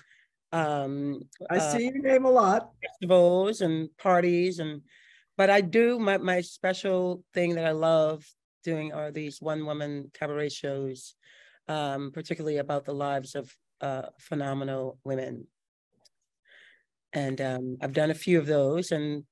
[0.52, 2.70] um, I uh, see your name a lot.
[2.82, 4.82] festivals and parties and
[5.38, 8.26] but I do my my special thing that I love
[8.62, 11.14] doing are these one woman cabaret shows,
[11.68, 15.46] um, particularly about the lives of uh, phenomenal women.
[17.12, 19.24] And um, I've done a few of those, and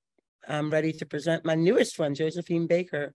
[0.47, 3.15] I'm ready to present my newest one, Josephine Baker.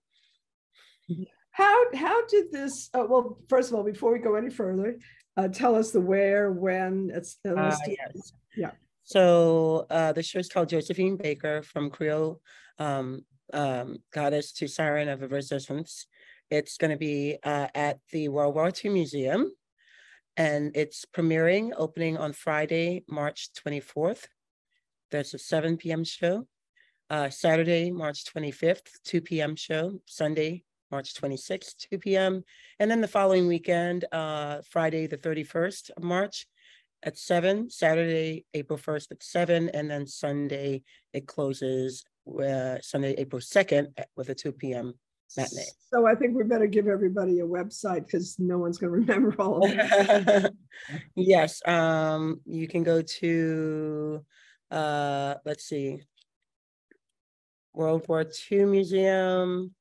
[1.52, 2.90] How how did this?
[2.92, 4.98] Uh, well, first of all, before we go any further,
[5.36, 7.10] uh, tell us the where, when.
[7.14, 8.32] It's uh, yes.
[8.56, 8.72] Yeah.
[9.04, 12.40] So uh, the show is called Josephine Baker from Creole
[12.78, 16.06] um, um, goddess to siren of resistance.
[16.50, 19.52] It's going to be uh, at the World War II Museum,
[20.36, 24.26] and it's premiering opening on Friday, March 24th.
[25.10, 26.04] There's a 7 p.m.
[26.04, 26.46] show.
[27.08, 29.56] Uh, Saturday, March 25th, 2 p.m.
[29.56, 30.00] show.
[30.06, 32.44] Sunday, March 26th, 2 p.m.
[32.78, 36.46] And then the following weekend, uh, Friday, the 31st of March,
[37.02, 40.82] at seven, Saturday, April first at seven, and then Sunday
[41.12, 44.94] it closes uh, Sunday, April 2nd with a 2 p.m.
[45.36, 45.66] matinee.
[45.92, 49.34] So I think we better give everybody a website because no one's going to remember
[49.40, 50.52] all of it.
[51.14, 54.24] yes, um, you can go to,
[54.70, 56.00] uh, let's see,
[57.74, 59.74] World War II Museum.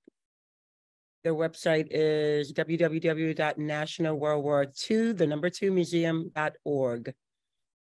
[1.23, 7.15] Their website is www.nationalworldwar2, the number two museum.org.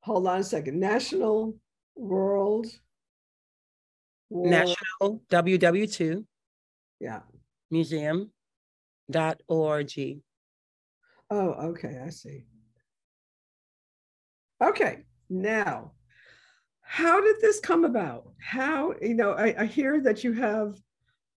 [0.01, 0.79] Hold on a second.
[0.79, 1.55] National
[1.95, 2.65] World.
[4.29, 6.25] War- National WW2
[6.99, 7.21] Yeah.
[7.71, 8.31] museum
[9.09, 10.21] dot org.
[11.29, 12.45] Oh, okay, I see.
[14.63, 15.91] Okay, now,
[16.81, 18.31] how did this come about?
[18.41, 20.77] How, you know, I, I hear that you have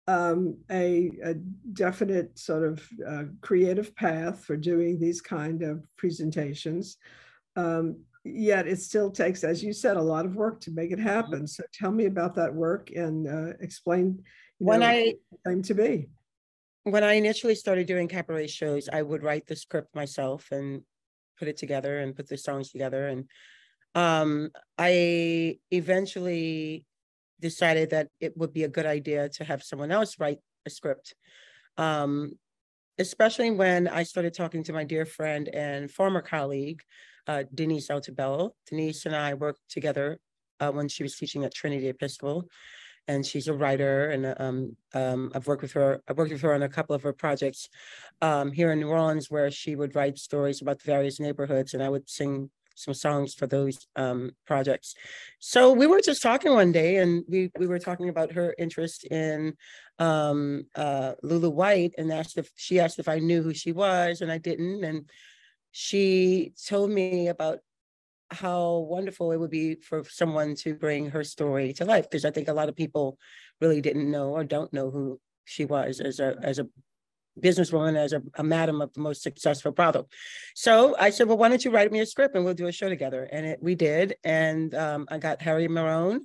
[0.08, 6.98] um, a, a definite sort of uh, creative path for doing these kind of presentations.
[7.56, 11.00] Um, yet it still takes, as you said, a lot of work to make it
[11.00, 11.48] happen.
[11.48, 14.24] So tell me about that work and uh, explain
[14.60, 15.14] When know, I
[15.46, 16.10] came to be.
[16.84, 20.82] when I initially started doing cabaret shows, I would write the script myself and
[21.38, 23.08] put it together and put the songs together.
[23.08, 23.26] And
[23.94, 26.86] um, I eventually
[27.40, 31.14] decided that it would be a good idea to have someone else write a script.
[31.78, 32.34] Um,
[33.00, 36.82] especially when I started talking to my dear friend and former colleague,
[37.28, 38.52] uh, Denise Altobello.
[38.68, 40.20] Denise and I worked together
[40.60, 42.48] uh, when she was teaching at Trinity Episcopal
[43.08, 46.54] and she's a writer and um, um, I've worked with her I've worked with her
[46.54, 47.70] on a couple of her projects
[48.22, 51.82] um, here in New Orleans where she would write stories about the various neighborhoods and
[51.82, 54.94] I would sing some songs for those um, projects.
[55.40, 59.04] So we were just talking one day and we we were talking about her interest
[59.06, 59.56] in
[60.00, 64.22] um, uh, Lulu White and asked if she asked if I knew who she was
[64.22, 65.10] and I didn't and
[65.72, 67.60] she told me about
[68.30, 72.32] how wonderful it would be for someone to bring her story to life because I
[72.32, 73.18] think a lot of people
[73.62, 76.68] really didn't know or don't know who she was as a as a
[77.42, 80.10] businesswoman, as a, a madam of the most successful brothel.
[80.56, 82.72] So I said, well, why don't you write me a script and we'll do a
[82.72, 83.28] show together?
[83.32, 84.16] And it, we did.
[84.24, 86.22] And um, I got Harry Mayronne,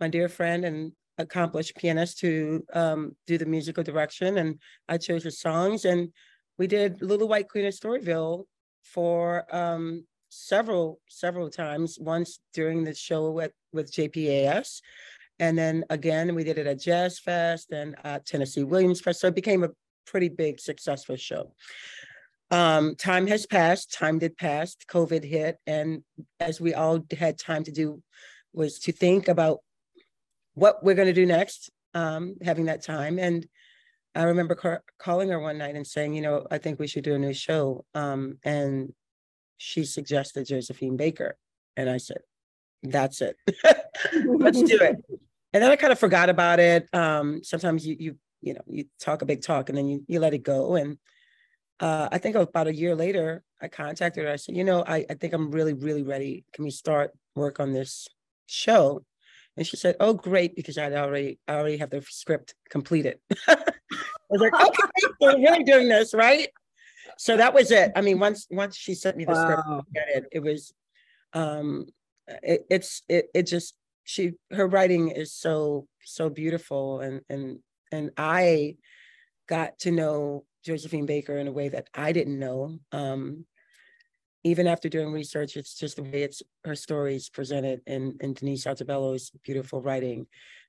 [0.00, 4.38] my dear friend and accomplished pianist, to um, do the musical direction.
[4.38, 5.84] And I chose the songs.
[5.84, 6.12] And
[6.58, 8.44] we did Lulu White Queen of Storyville
[8.82, 11.98] for um, several several times.
[12.00, 14.80] Once during the show with with JPAS,
[15.38, 19.20] and then again we did it at Jazz Fest and at Tennessee Williams Fest.
[19.20, 19.70] So it became a
[20.06, 21.52] pretty big successful show.
[22.50, 23.92] Um, time has passed.
[23.92, 24.76] Time did pass.
[24.88, 26.02] COVID hit, and
[26.40, 28.02] as we all had time to do,
[28.52, 29.58] was to think about
[30.54, 31.70] what we're going to do next.
[31.94, 33.46] Um, having that time and
[34.16, 37.04] I remember ca- calling her one night and saying, you know, I think we should
[37.04, 37.84] do a new show.
[37.94, 38.92] Um, and
[39.58, 41.36] she suggested Josephine Baker.
[41.76, 42.22] And I said,
[42.82, 43.36] that's it.
[44.24, 44.96] Let's do it.
[45.52, 46.88] And then I kind of forgot about it.
[46.94, 50.20] Um, sometimes you, you, you know, you talk a big talk and then you, you
[50.20, 50.76] let it go.
[50.76, 50.98] And
[51.80, 54.32] uh, I think about a year later, I contacted her.
[54.32, 56.44] I said, you know, I, I think I'm really, really ready.
[56.52, 58.08] Can we start work on this
[58.46, 59.02] show?
[59.56, 63.18] And she said, "Oh, great!" Because I'd already, I already have the script completed.
[63.48, 63.56] I
[64.28, 66.48] was like, "Okay, we're really doing this, right?"
[67.16, 67.92] So that was it.
[67.96, 69.82] I mean, once once she sent me the script, Wow.
[69.96, 70.74] I read it, it was,
[71.32, 71.86] um,
[72.42, 77.60] it, it's it it just she her writing is so so beautiful, and and
[77.92, 78.76] and I
[79.48, 82.78] got to know Josephine Baker in a way that I didn't know.
[82.92, 83.46] Um,
[84.44, 88.64] even after doing research, it's just the way it's her stories presented in, in Denise
[88.64, 90.26] Altobello's beautiful writing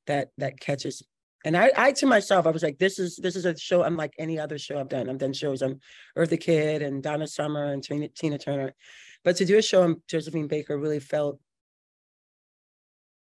[0.07, 1.03] that that catches.
[1.45, 4.13] And I, I to myself, I was like, this is this is a show unlike
[4.18, 5.09] any other show I've done.
[5.09, 5.80] I've done shows on
[6.18, 8.74] Eartha Kitt and Donna Summer and Tina, Tina Turner,
[9.24, 11.39] but to do a show on Josephine Baker really felt.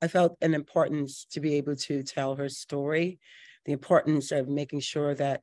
[0.01, 3.19] I felt an importance to be able to tell her story,
[3.65, 5.41] the importance of making sure that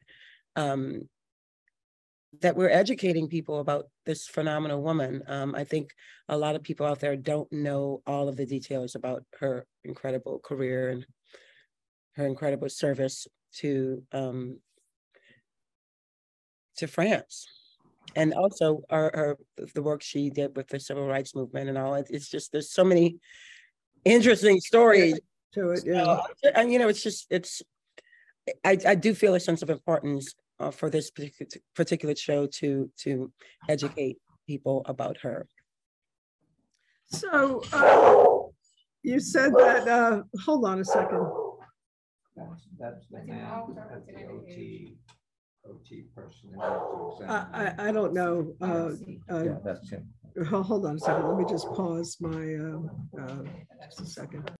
[0.57, 1.09] um,
[2.41, 5.23] that we're educating people about this phenomenal woman.
[5.27, 5.91] Um, I think
[6.29, 10.39] a lot of people out there don't know all of the details about her incredible
[10.39, 11.07] career and
[12.15, 14.59] her incredible service to um,
[16.77, 17.47] to France,
[18.15, 19.39] and also our, her
[19.75, 21.95] the work she did with the civil rights movement and all.
[21.95, 23.17] It's just there's so many
[24.05, 25.19] interesting stories
[25.55, 25.89] To it, so,
[26.45, 26.51] yeah.
[26.55, 27.63] and you know, it's just it's.
[28.65, 32.91] I I do feel a sense of importance uh, for this particular particular show to
[33.03, 33.33] to
[33.69, 35.47] educate people about her.
[37.07, 38.51] So uh,
[39.03, 41.27] you said that, uh, hold on a second.
[42.37, 44.97] That's, that's the man, all the OT,
[45.69, 46.51] OT person.
[46.57, 48.55] that I, I, I don't know.
[48.61, 48.91] Uh,
[49.33, 50.09] uh, Yeah, that's him.
[50.47, 51.29] hold on a second.
[51.29, 52.79] Let me just pause my, uh,
[53.21, 53.43] uh,
[53.85, 54.51] just a second.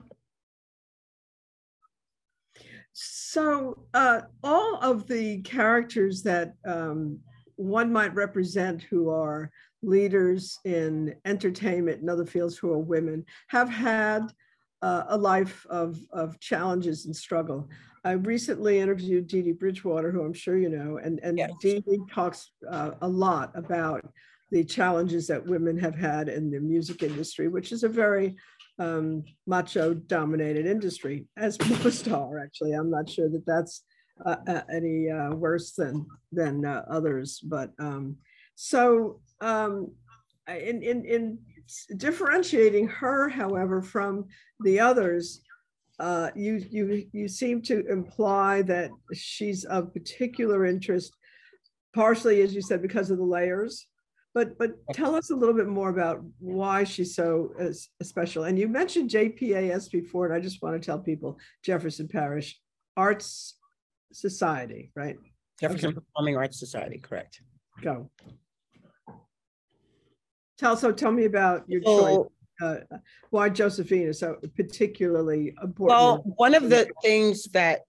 [2.93, 7.19] So uh, all of the characters that um,
[7.57, 9.51] one might represent who are
[9.83, 14.33] leaders in entertainment and other fields who are women have had
[14.83, 17.69] uh, a life of, of challenges and struggle.
[18.05, 21.51] I recently interviewed Dee Dee Bridgewater, who I'm sure you know, and, and Yes.
[21.61, 24.11] Dee Dee talks uh, a lot about
[24.51, 28.37] the challenges that women have had in the music industry, which is a very
[28.81, 32.73] um, macho dominated industry, as most are actually.
[32.73, 33.85] I'm not sure that that's
[34.25, 38.17] uh, uh, any uh, worse than than uh, others, but um,
[38.55, 39.93] so um,
[40.49, 41.39] in, in in
[41.97, 44.27] differentiating her, however, from
[44.61, 45.43] the others,
[45.99, 51.15] uh, you you you seem to imply that she's of particular interest,
[51.95, 53.87] partially, as you said, because of the layers.
[54.33, 57.73] But but tell us a little bit more about why she's so uh,
[58.05, 58.45] special.
[58.45, 62.61] And you mentioned JPAS before, and I just want to tell people Jefferson Parish
[62.97, 63.57] Arts
[64.13, 65.17] Society, right?
[65.61, 66.01] Jefferson Okay.
[66.01, 67.41] Performing Arts Society, correct.
[67.83, 68.11] Go.
[70.59, 72.27] Tell so tell me about your choice.
[72.63, 72.77] Uh,
[73.31, 75.79] why Josephine is so particularly important.
[75.79, 77.81] well, one of the things that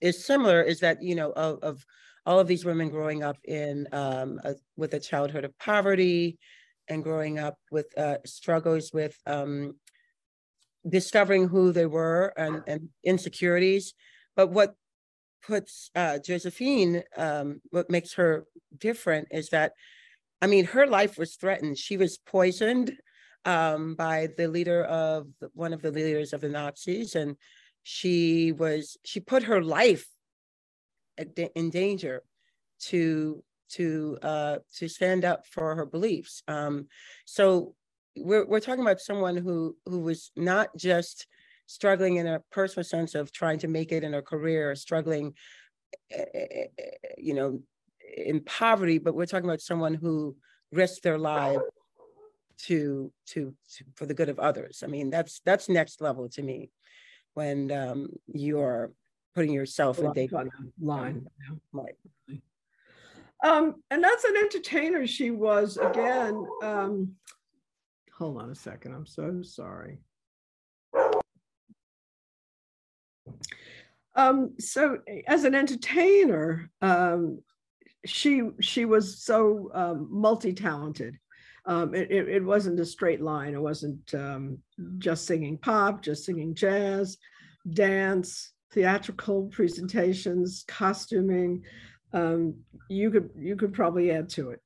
[0.00, 1.86] is similar is that, you know, of, of
[2.28, 6.38] all of these women growing up in, um, a- with a childhood of poverty
[6.86, 9.80] and growing up with, uh, struggles with, um,
[10.86, 13.94] discovering who they were and, and insecurities.
[14.36, 14.74] But what
[15.42, 18.44] puts, uh, Josephine, um, what makes her
[18.76, 19.72] different is that,
[20.42, 21.78] I mean, her life was threatened.
[21.78, 22.92] She was poisoned
[23.46, 27.36] um, by the leader of one of the leaders of the Nazis, and
[27.84, 30.06] she was she put her life
[31.54, 32.22] in danger
[32.80, 36.42] to to uh, to stand up for her beliefs.
[36.48, 36.86] Um,
[37.24, 37.74] so
[38.16, 41.26] we're we're talking about someone who who was not just
[41.66, 45.34] struggling in a personal sense of trying to make it in her career, struggling,
[46.10, 46.84] eh, eh, eh,
[47.18, 47.60] you know,
[48.16, 50.34] in poverty, but we're talking about someone who
[50.72, 51.60] risked their life
[52.56, 54.82] to, to to for the good of others.
[54.82, 56.70] I mean, that's that's next level to me
[57.34, 58.90] when um, you're
[59.38, 60.48] putting yourself in danger.
[60.80, 61.24] line.
[61.72, 61.94] Right.
[63.44, 66.44] Um, and as an entertainer, she was again.
[66.60, 67.14] Um,
[68.12, 68.94] hold on a second.
[68.94, 69.98] I'm so sorry.
[74.16, 77.38] Um, so as an entertainer, um,
[78.04, 81.16] she she was so um, multi-talented.
[81.64, 83.54] Um, it, it, it wasn't a straight line.
[83.54, 84.58] It wasn't um,
[84.98, 87.18] just singing pop, just singing jazz,
[87.72, 91.64] dance, theatrical presentations, costuming.
[92.12, 92.56] Um,
[92.88, 94.60] you could you could probably add to it.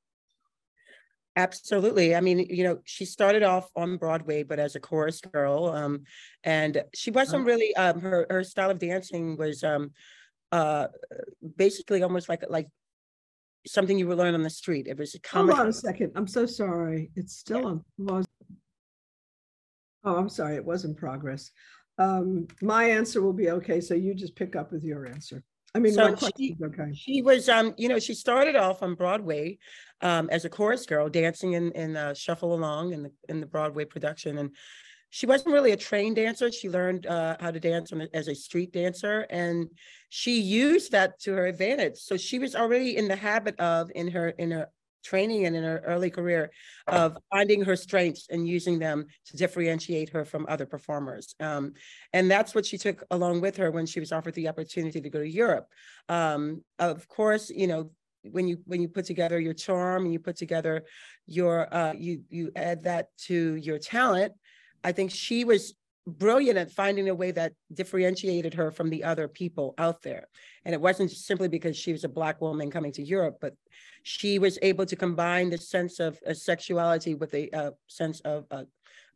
[1.35, 2.15] Absolutely.
[2.15, 6.03] I mean, you know, she started off on Broadway, but as a chorus girl, um,
[6.45, 9.93] and she wasn't really um, her her style of dancing was um,
[10.53, 10.89] uh,
[11.57, 12.69] basically almost like like
[13.67, 14.87] something you would learn on the street.
[14.87, 16.13] It was a Hold on a second.
[16.17, 17.11] I'm so sorry.
[17.17, 17.85] It's still on.
[17.99, 18.27] was-
[20.05, 20.57] Oh, I'm sorry.
[20.57, 21.53] It was in progress.
[21.99, 23.81] Um, my answer will be okay.
[23.81, 25.43] So you just pick up with your answer.
[25.75, 26.93] I mean, So she- okay.
[26.93, 29.59] She was, um, you know, she started off on Broadway
[30.01, 33.47] um, as a chorus girl, dancing in in uh, Shuffle Along in the in the
[33.47, 34.55] Broadway production, and
[35.11, 36.51] she wasn't really a trained dancer.
[36.53, 39.69] She learned uh, how to dance on a- as a street dancer, and
[40.11, 41.97] she used that to her advantage.
[41.99, 44.69] So she was already in the habit of in her in her
[45.03, 46.51] training and in her early career
[46.87, 51.35] of finding her strengths and using them to differentiate her from other performers.
[51.41, 51.75] Um,
[52.13, 55.11] and that's what she took along with her when she was offered the opportunity to
[55.11, 55.67] go to Europe.
[56.09, 57.91] Um, of course, you know,
[58.31, 60.85] when you when you put together your charm and you put together
[61.27, 64.33] your uh, you you add that to your talent,
[64.85, 65.75] I think she was
[66.07, 70.29] brilliant at finding a way that differentiated her from the other people out there.
[70.65, 73.55] And it wasn't simply because she was a black woman coming to Europe, but
[74.03, 78.47] she was able to combine the sense of uh, sexuality with a uh, sense of
[78.51, 78.65] uh,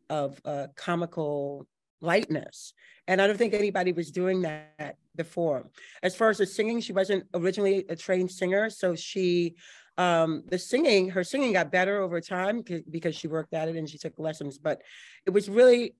[0.09, 1.67] of uh, comical
[2.01, 2.73] lightness.
[3.07, 5.69] And I don't think anybody was doing that before.
[6.03, 9.55] As far as the singing, she wasn't originally a trained singer, so she
[9.97, 13.89] um the singing her singing got better over time because she worked at it and
[13.89, 14.81] she took lessons but
[15.25, 15.95] it was really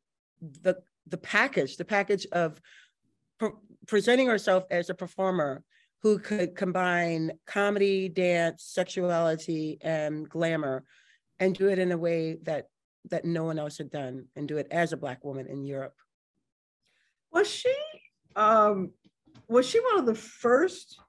[0.62, 0.76] the
[1.08, 2.62] the package the package of
[3.40, 3.50] pre-
[3.88, 5.64] presenting herself as a performer
[6.04, 10.84] who could combine comedy dance sexuality and glamour
[11.40, 12.68] and do it in a way that
[13.10, 15.96] that no one else had done and do it as a black woman in europe
[17.32, 17.74] Was she
[18.36, 18.92] um,
[19.48, 21.00] was she one of the first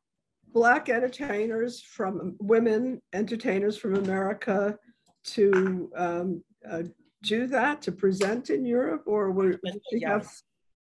[0.52, 4.78] black entertainers from women entertainers from America
[5.24, 6.82] to um, uh,
[7.22, 9.52] do that to present in Europe, or were
[9.90, 10.42] she have- Yes.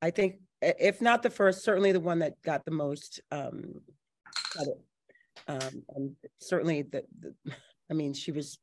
[0.01, 3.81] I think if not the first, certainly the one that got the most um,
[4.53, 4.81] credit.
[5.49, 7.35] Um, and certainly the, the,
[7.91, 8.59] I mean, she was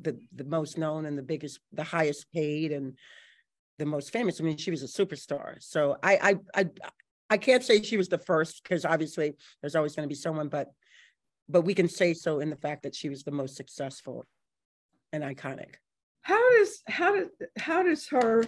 [0.00, 2.98] the the most known and the biggest, the highest paid and
[3.78, 4.40] the most famous.
[4.40, 5.62] I mean, she was a superstar.
[5.62, 6.68] So I I I
[7.30, 10.48] I can't say she was the first because obviously there's always going to be someone,
[10.48, 10.68] but
[11.48, 14.26] but we can say so in the fact that she was the most successful
[15.12, 15.76] and iconic.
[16.22, 18.44] How does how does how does her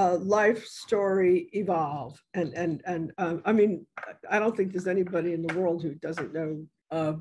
[0.00, 2.14] uh, life story evolve?
[2.38, 3.72] And and and um, I mean,
[4.34, 6.50] I don't think there's anybody in the world who doesn't know
[6.90, 7.14] uh,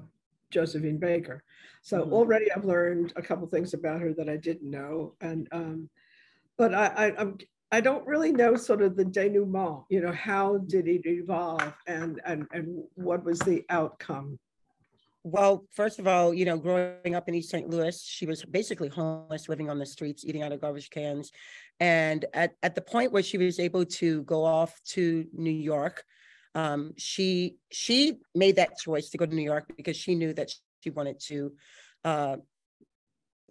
[0.55, 1.43] Josephine Baker.
[1.81, 2.11] So Mhm.
[2.17, 5.89] already I've learned a couple things about her that I didn't know, and um,
[6.57, 7.31] but I, I I'm
[7.77, 9.83] I don't really know sort of the denouement.
[9.93, 12.65] You know, how did it evolve, and and and
[12.95, 14.39] what was the outcome?
[15.23, 17.69] Well, first of all, you know, growing up in East St.
[17.69, 21.31] Louis, she was basically homeless, living on the streets, eating out of garbage cans.
[21.79, 26.03] And at, at the point where she was able to go off to New York,
[26.55, 30.51] um, she she made that choice to go to New York because she knew that
[30.81, 31.53] she wanted to
[32.03, 32.37] uh,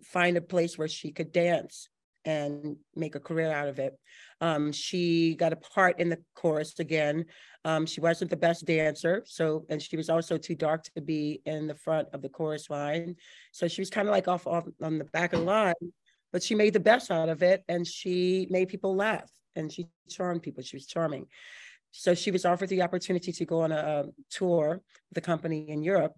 [0.03, 1.89] find a place where she could dance
[2.25, 3.99] and make a career out of it.
[4.41, 7.25] Um, she got a part in the chorus again.
[7.65, 11.41] Um, she wasn't the best dancer, so and she was also too dark to be
[11.47, 13.17] in the front of the chorus line.
[13.53, 15.75] So she was kind of like off, off on the back of the line,
[16.33, 19.87] but she made the best out of it and she made people laugh and she
[20.09, 20.63] charmed people.
[20.63, 21.27] She was charming.
[21.91, 24.69] So she was offered the opportunity to go on a um, tour
[25.09, 26.15] with the company in Europe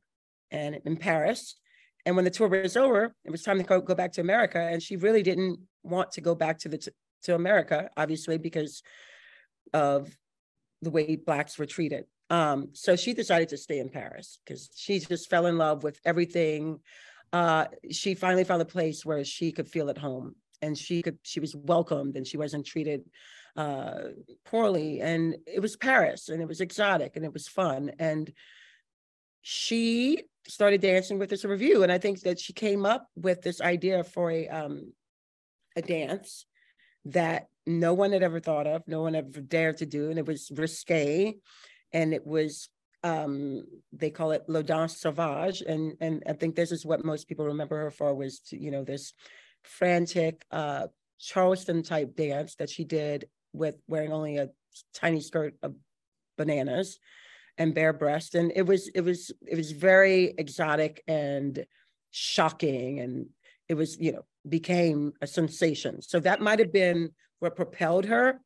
[0.50, 1.56] and in Paris.
[2.04, 4.58] And when the tour was over, it was time to go, go back to America.
[4.58, 6.92] And she really didn't want to go back to the
[7.24, 8.82] to America, obviously, because
[9.74, 10.10] of
[10.82, 12.06] the way blacks were treated.
[12.30, 16.00] Um, so she decided to stay in Paris because she just fell in love with
[16.04, 16.80] everything.
[17.32, 21.18] Uh, she finally found a place where she could feel at home and she could
[21.22, 23.02] she was welcomed and she wasn't treated
[23.56, 24.08] uh,
[24.44, 25.00] poorly.
[25.00, 27.92] And it was Paris and it was exotic and it was fun.
[27.98, 28.32] And
[29.42, 31.82] she started dancing with this revue.
[31.82, 34.92] And I think that she came up with this idea for a um,
[35.76, 36.46] a dance
[37.06, 40.26] that no one had ever thought of, no one ever dared to do, and it
[40.26, 41.34] was risque,
[41.92, 42.68] and it was
[43.02, 47.28] um they call it la danse sauvage and and i think this is what most
[47.28, 49.14] people remember her for was to, you know this
[49.62, 50.86] frantic uh
[51.18, 54.50] charleston type dance that she did with wearing only a
[54.94, 55.74] tiny skirt of
[56.36, 56.98] bananas
[57.58, 58.34] and bare breast.
[58.34, 61.64] And it was it was it was very exotic and
[62.10, 63.26] shocking and
[63.68, 66.00] it was you know became a sensation.
[66.02, 68.40] So that might have been what propelled her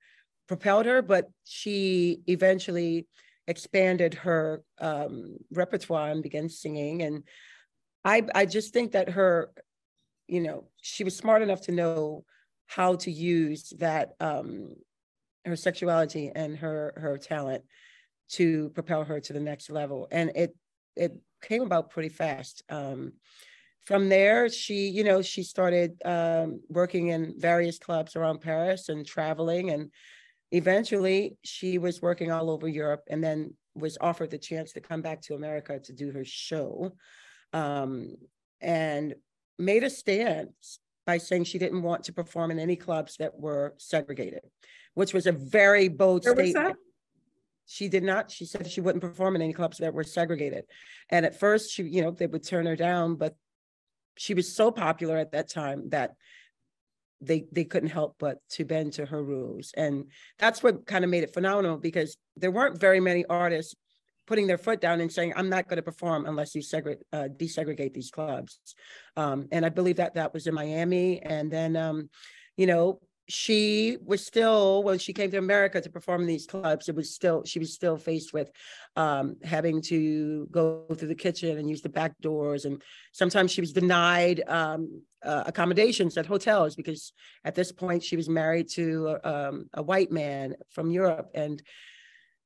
[0.47, 3.07] propelled her but she eventually
[3.47, 7.03] expanded her um, repertoire and began singing.
[7.03, 7.25] And
[8.05, 9.51] i i just think that her
[10.29, 12.25] you know she was smart enough to know
[12.67, 14.75] how to use that um
[15.45, 17.65] her sexuality and her her talent
[18.31, 20.09] to propel her to the next level.
[20.11, 20.57] And it
[20.97, 22.63] it came about pretty fast.
[22.69, 23.15] Um
[23.85, 29.05] from there she you know she started um working in various clubs around paris and
[29.07, 29.91] traveling and
[30.51, 35.03] eventually she was working all over europe and then was offered the chance to come
[35.03, 36.93] back to america to do her show
[37.53, 38.15] um
[38.61, 39.15] and
[39.59, 40.49] made a stand
[41.07, 44.43] by saying she didn't want to perform in any clubs that were segregated
[44.95, 46.81] which was a very bold Where was statement that?
[47.67, 50.65] she did not she said she wouldn't perform in any clubs that were segregated
[51.11, 53.35] and at first she you know they would turn her down but
[54.17, 56.15] she was so popular at that time that
[57.27, 59.73] they they couldn't help but to bend to her rules.
[59.77, 60.07] And
[60.39, 63.75] that's what kind of made it phenomenal because there weren't very many artists
[64.27, 67.29] putting their foot down and saying i'm not going to perform unless you segregate uh,
[67.37, 68.59] desegregate these clubs.
[69.17, 71.21] Um, and i believe that that was in miami.
[71.23, 72.09] And then um,
[72.57, 76.89] you know she was still when she came to america to perform in these clubs.
[76.89, 78.51] It was still she was still faced with
[78.97, 82.65] um, having to go through the kitchen and use the back doors.
[82.65, 87.13] And sometimes she was denied um, uh, accommodations at hotels because
[87.45, 91.31] at this point she was married to um, a white man from europe.
[91.35, 91.63] And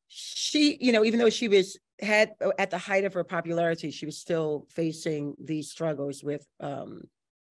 [0.09, 4.07] she you know even though she was had at the height of her popularity she
[4.07, 7.03] was still facing these struggles with um,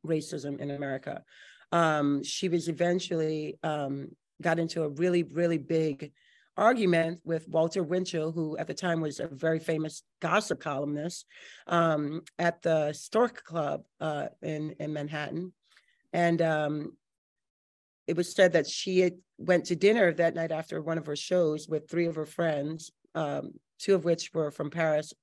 [0.06, 1.22] racism in america
[1.72, 4.10] um, she was eventually um,
[4.42, 6.12] got into a really, really big
[6.56, 11.26] argument with Walter Winchell, who at the time was a very famous gossip columnist
[11.68, 15.54] um, at the Stork Club uh, in, in Manhattan.
[16.14, 16.98] And um,
[18.08, 21.16] it was said that she had went to dinner that night after one of her
[21.16, 25.14] shows with three of her friends, um, two of which were from Paris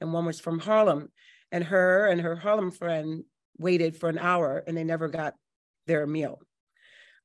[0.00, 1.10] and one was from Harlem.
[1.50, 3.24] And her and her Harlem friend
[3.58, 5.34] waited for an hour and they never got
[5.86, 6.40] their meal.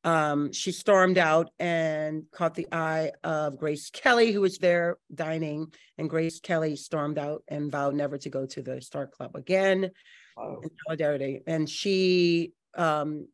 [0.04, 5.74] um, she stormed out and caught the eye of Grace Kelly, who was there dining.
[5.98, 9.92] And Grace Kelly stormed out and vowed never to go to the Stork Club again
[10.38, 10.60] Wow.
[10.64, 11.42] in solidarity.
[11.48, 13.28] And she um,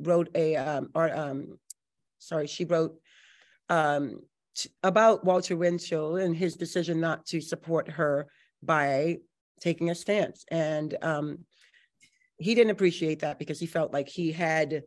[0.00, 1.58] wrote a um, art, um,
[2.18, 2.94] sorry, she wrote
[3.68, 4.20] um,
[4.56, 8.26] t- about Walter Winchell and his decision not to support her
[8.62, 9.18] by
[9.60, 10.44] taking a stance.
[10.50, 11.44] And um,
[12.38, 14.84] he didn't appreciate that because he felt like he had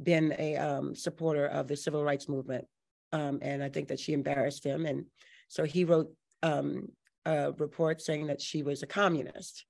[0.00, 2.66] been a um, supporter of the civil rights movement.
[3.12, 4.86] Um, and I think that she embarrassed him.
[4.86, 5.06] And
[5.48, 6.10] so he wrote
[6.42, 6.88] um,
[7.26, 9.64] a report saying that she was a communist.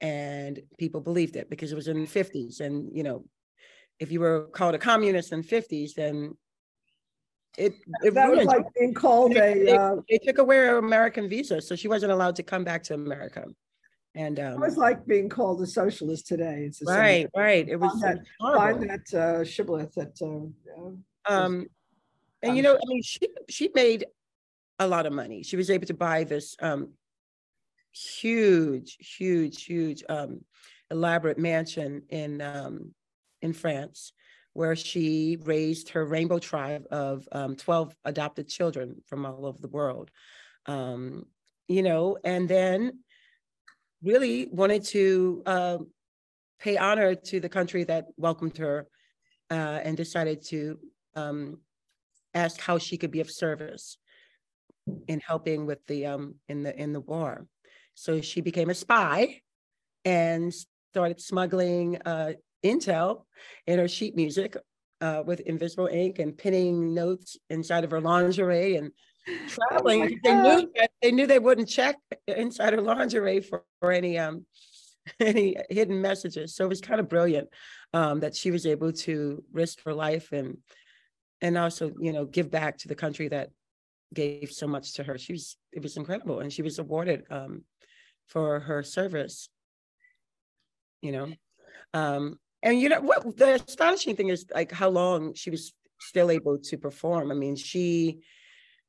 [0.00, 2.60] And people believed it because it was in the 50s.
[2.60, 3.24] And, you know,
[3.98, 6.36] if you were called a communist in the 50s, then
[7.56, 10.78] it, it That was ruined you like being called a, uh, they took away her
[10.78, 13.44] American visa, so she wasn't allowed to come back to America.
[14.18, 16.64] And it um, was like being called a socialist today.
[16.66, 16.88] It's same.
[16.88, 18.86] right, right, it was Find that- horrible.
[18.88, 21.66] That uh, shibboleth that, uh, uh, Um,
[22.42, 24.06] and you know, I mean, she she made
[24.80, 25.44] a lot of money.
[25.44, 26.94] She was able to buy this um
[27.92, 30.40] huge, huge, huge um
[30.90, 32.92] elaborate mansion in um
[33.40, 34.12] in France
[34.52, 39.68] where she raised her rainbow tribe of um 12 adopted children from all over the
[39.68, 40.10] world.
[40.66, 41.26] Um,
[41.68, 42.98] you know, and then
[44.02, 45.78] really wanted to uh,
[46.60, 48.86] pay honor to the country that welcomed her
[49.50, 50.78] uh, and decided to
[51.14, 51.58] um,
[52.34, 53.98] ask how she could be of service
[55.06, 57.46] in helping with the um, in the in the war.
[57.94, 59.40] So she became a spy
[60.04, 60.54] and
[60.92, 62.32] started smuggling uh,
[62.64, 63.24] intel
[63.66, 64.56] in her sheet music
[65.00, 68.90] uh, with invisible ink and pinning notes inside of her lingerie and
[69.46, 70.20] traveling.
[70.22, 74.46] they knew that they knew they wouldn't check inside her lingerie for, for any um
[75.20, 76.54] any hidden messages.
[76.54, 77.48] So it was kind of brilliant
[77.94, 80.58] um, that she was able to risk her life and
[81.40, 83.50] and also you know give back to the country that
[84.14, 85.18] gave so much to her.
[85.18, 87.64] She was it was incredible, and she was awarded um,
[88.26, 89.48] for her service.
[91.00, 91.32] You know,
[91.94, 96.30] um, and you know what the astonishing thing is like how long she was still
[96.30, 97.30] able to perform.
[97.30, 98.20] I mean, she,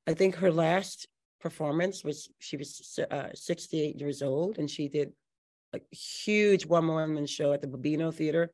[0.09, 1.07] I think her last
[1.39, 5.13] performance was she was uh, 68 years old, and she did
[5.71, 8.51] a huge one woman show at the Bobino Theater,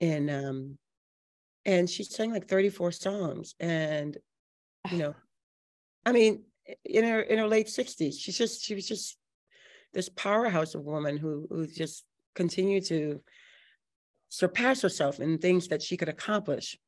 [0.00, 0.78] and um,
[1.66, 4.16] and she sang like 34 songs, and
[4.90, 5.14] you know,
[6.06, 6.44] I mean,
[6.86, 9.18] in her in her late 60s, she's just she was just
[9.92, 13.20] this powerhouse of woman who who just continued to
[14.30, 16.78] surpass herself in things that she could accomplish.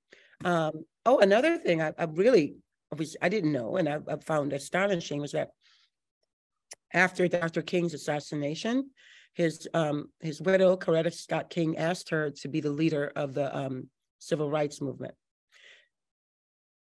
[0.42, 2.56] Um, oh, another thing I, I really
[2.96, 5.50] Was I didn't know and I, I found astonishing was that
[6.94, 7.62] after Dr.
[7.62, 8.90] King's assassination,
[9.34, 13.54] his um, his widow Coretta Scott King asked her to be the leader of the
[13.56, 15.14] um, civil rights movement.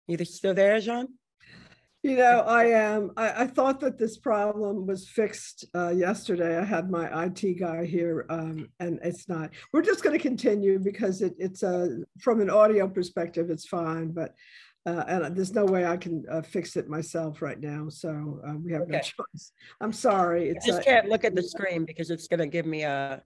[0.07, 1.09] You still there, John?
[2.03, 3.13] You know, I am.
[3.17, 6.59] I, I thought that this problem was fixed uh, yesterday.
[6.59, 9.53] I had my IT guy here, um, and it's not.
[9.73, 11.89] We're just going to continue because it, it's uh,
[12.21, 14.35] from an audio perspective, it's fine, but
[14.87, 17.89] uh, and there's no way I can uh, fix it myself right now.
[17.89, 19.53] So uh, we have no choice.
[19.81, 20.51] I'm sorry.
[20.51, 23.23] I just uh, can't look at the screen because it's gonna give me a.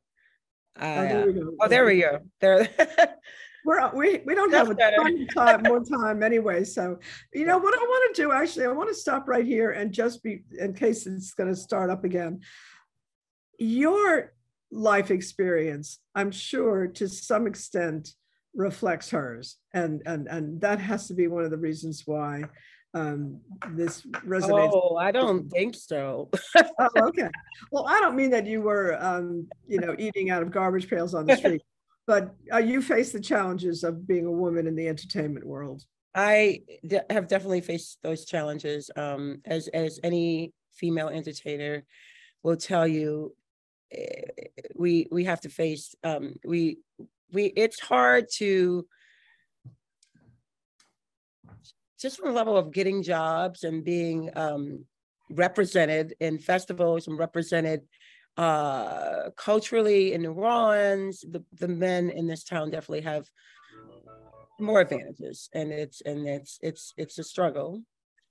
[0.81, 1.53] oh, there we go.
[1.61, 2.21] oh, there we go.
[2.41, 2.69] There.
[3.65, 6.65] We're, we, we don't That's have a ton time, more time anyway.
[6.65, 6.99] So,
[7.35, 9.93] you know, what I want to do actually, I want to stop right here and
[9.93, 12.41] just be, in case it's going to start up again.
[13.59, 14.33] Your
[14.71, 18.15] life experience, I'm sure to some extent
[18.59, 19.57] reflects hers.
[19.73, 22.43] And, and, and that has to be one of the reasons why
[22.93, 23.41] um,
[23.71, 24.71] this resonates.
[24.73, 26.29] oh, I don't think so.
[26.81, 27.29] Oh, okay.
[27.71, 31.15] Well, I don't mean that you were, um, you know, eating out of garbage pails
[31.15, 31.63] on the street,
[32.07, 35.85] but uh, you face the challenges of being a woman in the entertainment world.
[36.15, 38.91] I de- have definitely faced those challenges.
[38.97, 41.85] Um, as as any female entertainer
[42.43, 43.35] will tell you,
[43.93, 44.23] eh,
[44.75, 45.95] we we have to face.
[46.03, 46.79] Um, we
[47.33, 48.87] we it's hard to
[52.01, 54.85] just from the level of getting jobs and being um,
[55.31, 57.83] represented in festivals and represented
[58.37, 61.25] uh, culturally in New Orleans.
[61.29, 63.29] The the men in this town definitely have
[64.61, 67.81] more advantages and it's and it's it's it's a struggle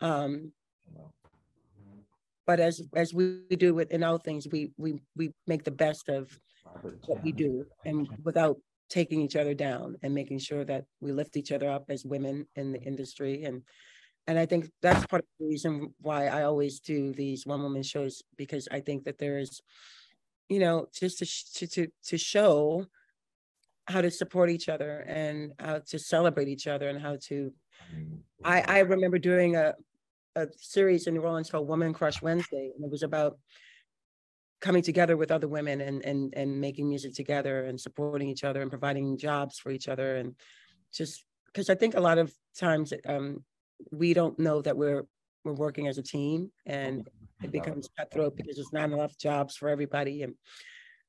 [0.02, 0.52] um
[2.46, 6.10] but as as we do with in all things we we we make the best
[6.10, 6.38] of
[7.06, 8.58] what we do and without
[8.90, 12.48] taking each other down and making sure that we lift each other up as women
[12.56, 13.44] in the industry.
[13.44, 13.64] And
[14.28, 17.82] and i think that's part of the reason why i always do these one woman
[17.82, 19.62] shows because i think that there is
[20.50, 22.86] you know just to to to, show
[23.88, 27.54] how to support each other and how to celebrate each other and how to
[28.44, 29.74] I, I remember doing a,
[30.36, 33.38] a series in New Orleans called Woman Crush Wednesday, and it was about
[34.60, 38.62] coming together with other women and and and making music together and supporting each other
[38.62, 40.36] and providing jobs for each other and
[40.94, 43.44] just because I think a lot of times um,
[43.92, 45.06] we don't know that we're
[45.44, 47.08] we're working as a team and
[47.44, 50.34] it becomes cutthroat because there's not enough jobs for everybody and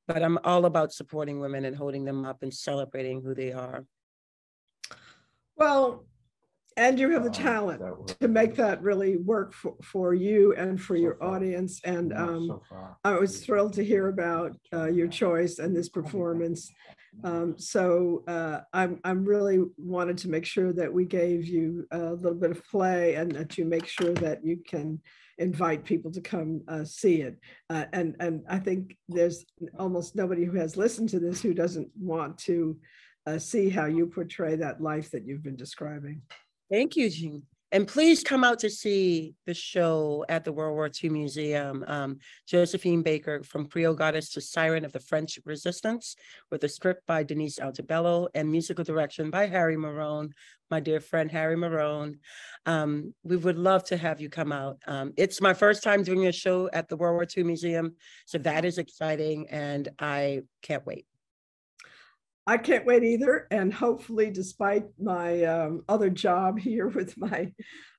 [0.07, 3.85] but I'm all about supporting women and holding them up and celebrating who they are.
[5.55, 6.05] Well,
[6.77, 7.81] and you have the talent
[8.19, 11.81] to make that really work for, for you and for your audience.
[11.83, 12.95] And um, so.
[13.03, 16.71] I was thrilled to hear about uh, your choice and this performance.
[17.23, 22.13] Um, so uh, I'm I'm really wanted to make sure that we gave you a
[22.13, 25.01] little bit of play and that you make sure that you can
[25.37, 27.37] invite people to come uh, see it.
[27.69, 29.45] Uh, and and I think there's
[29.77, 32.77] almost nobody who has listened to this who doesn't want to
[33.25, 36.21] uh, see how you portray that life that you've been describing.
[36.69, 37.43] Thank you, Jeanne.
[37.71, 41.83] And please come out to see the show at the World War II Museum.
[41.87, 42.17] Um,
[42.47, 46.15] Josephine Baker, From Creole Goddess to Siren of the French Resistance,
[46.49, 50.31] with a script by Denise Altobello and musical direction by Harry Mayronne,
[50.71, 52.15] my dear friend Harry Mayronne.
[52.65, 54.77] Um, we would love to have you come out.
[54.87, 57.95] Um, it's my first time doing a show at the World War II Museum,
[58.25, 61.05] so that is exciting, and I can't wait.
[62.49, 63.45] I can't wait either.
[63.51, 67.51] And hopefully, despite my um, other job here with my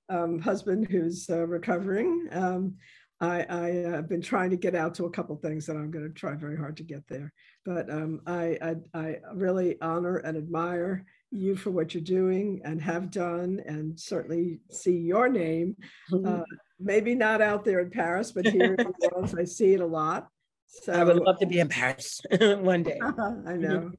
[0.09, 2.75] um, husband who's uh, recovering, um,
[3.21, 3.45] I,
[3.87, 6.35] have been trying to get out to a couple things and I'm going to try
[6.35, 7.33] very hard to get there.
[7.67, 12.83] But um, I, I, I really honor and admire you for what you're doing and
[12.83, 15.77] have done, and certainly see your name.
[16.13, 16.41] Uh,
[16.81, 19.87] maybe not out there in Paris, but here in New Orleans, I see it a
[19.87, 20.27] lot.
[20.67, 22.99] So I would love to be in Paris one day.
[23.47, 23.93] I know.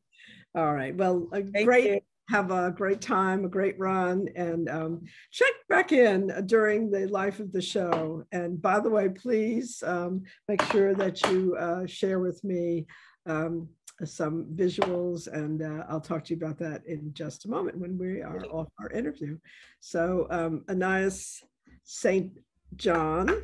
[0.56, 0.95] All right.
[0.95, 1.28] Well,
[1.64, 1.86] great.
[1.86, 2.02] you.
[2.30, 7.41] Have a great time, a great run, and um, check back in during the life
[7.41, 8.24] of the show.
[8.32, 12.86] And by the way, please um, make sure that you uh, share with me
[13.26, 13.68] um,
[14.06, 17.97] some visuals, and uh, I'll talk to you about that in just a moment when
[17.97, 19.38] we are off our interview.
[19.82, 21.41] So, um, Anais
[21.84, 22.32] St.
[22.76, 23.43] John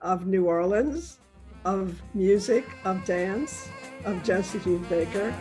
[0.00, 1.18] of New Orleans,
[1.64, 3.68] of music, of dance,
[4.04, 5.34] of Josephine Baker.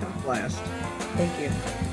[0.00, 0.58] God bless.
[1.16, 1.89] Thank you.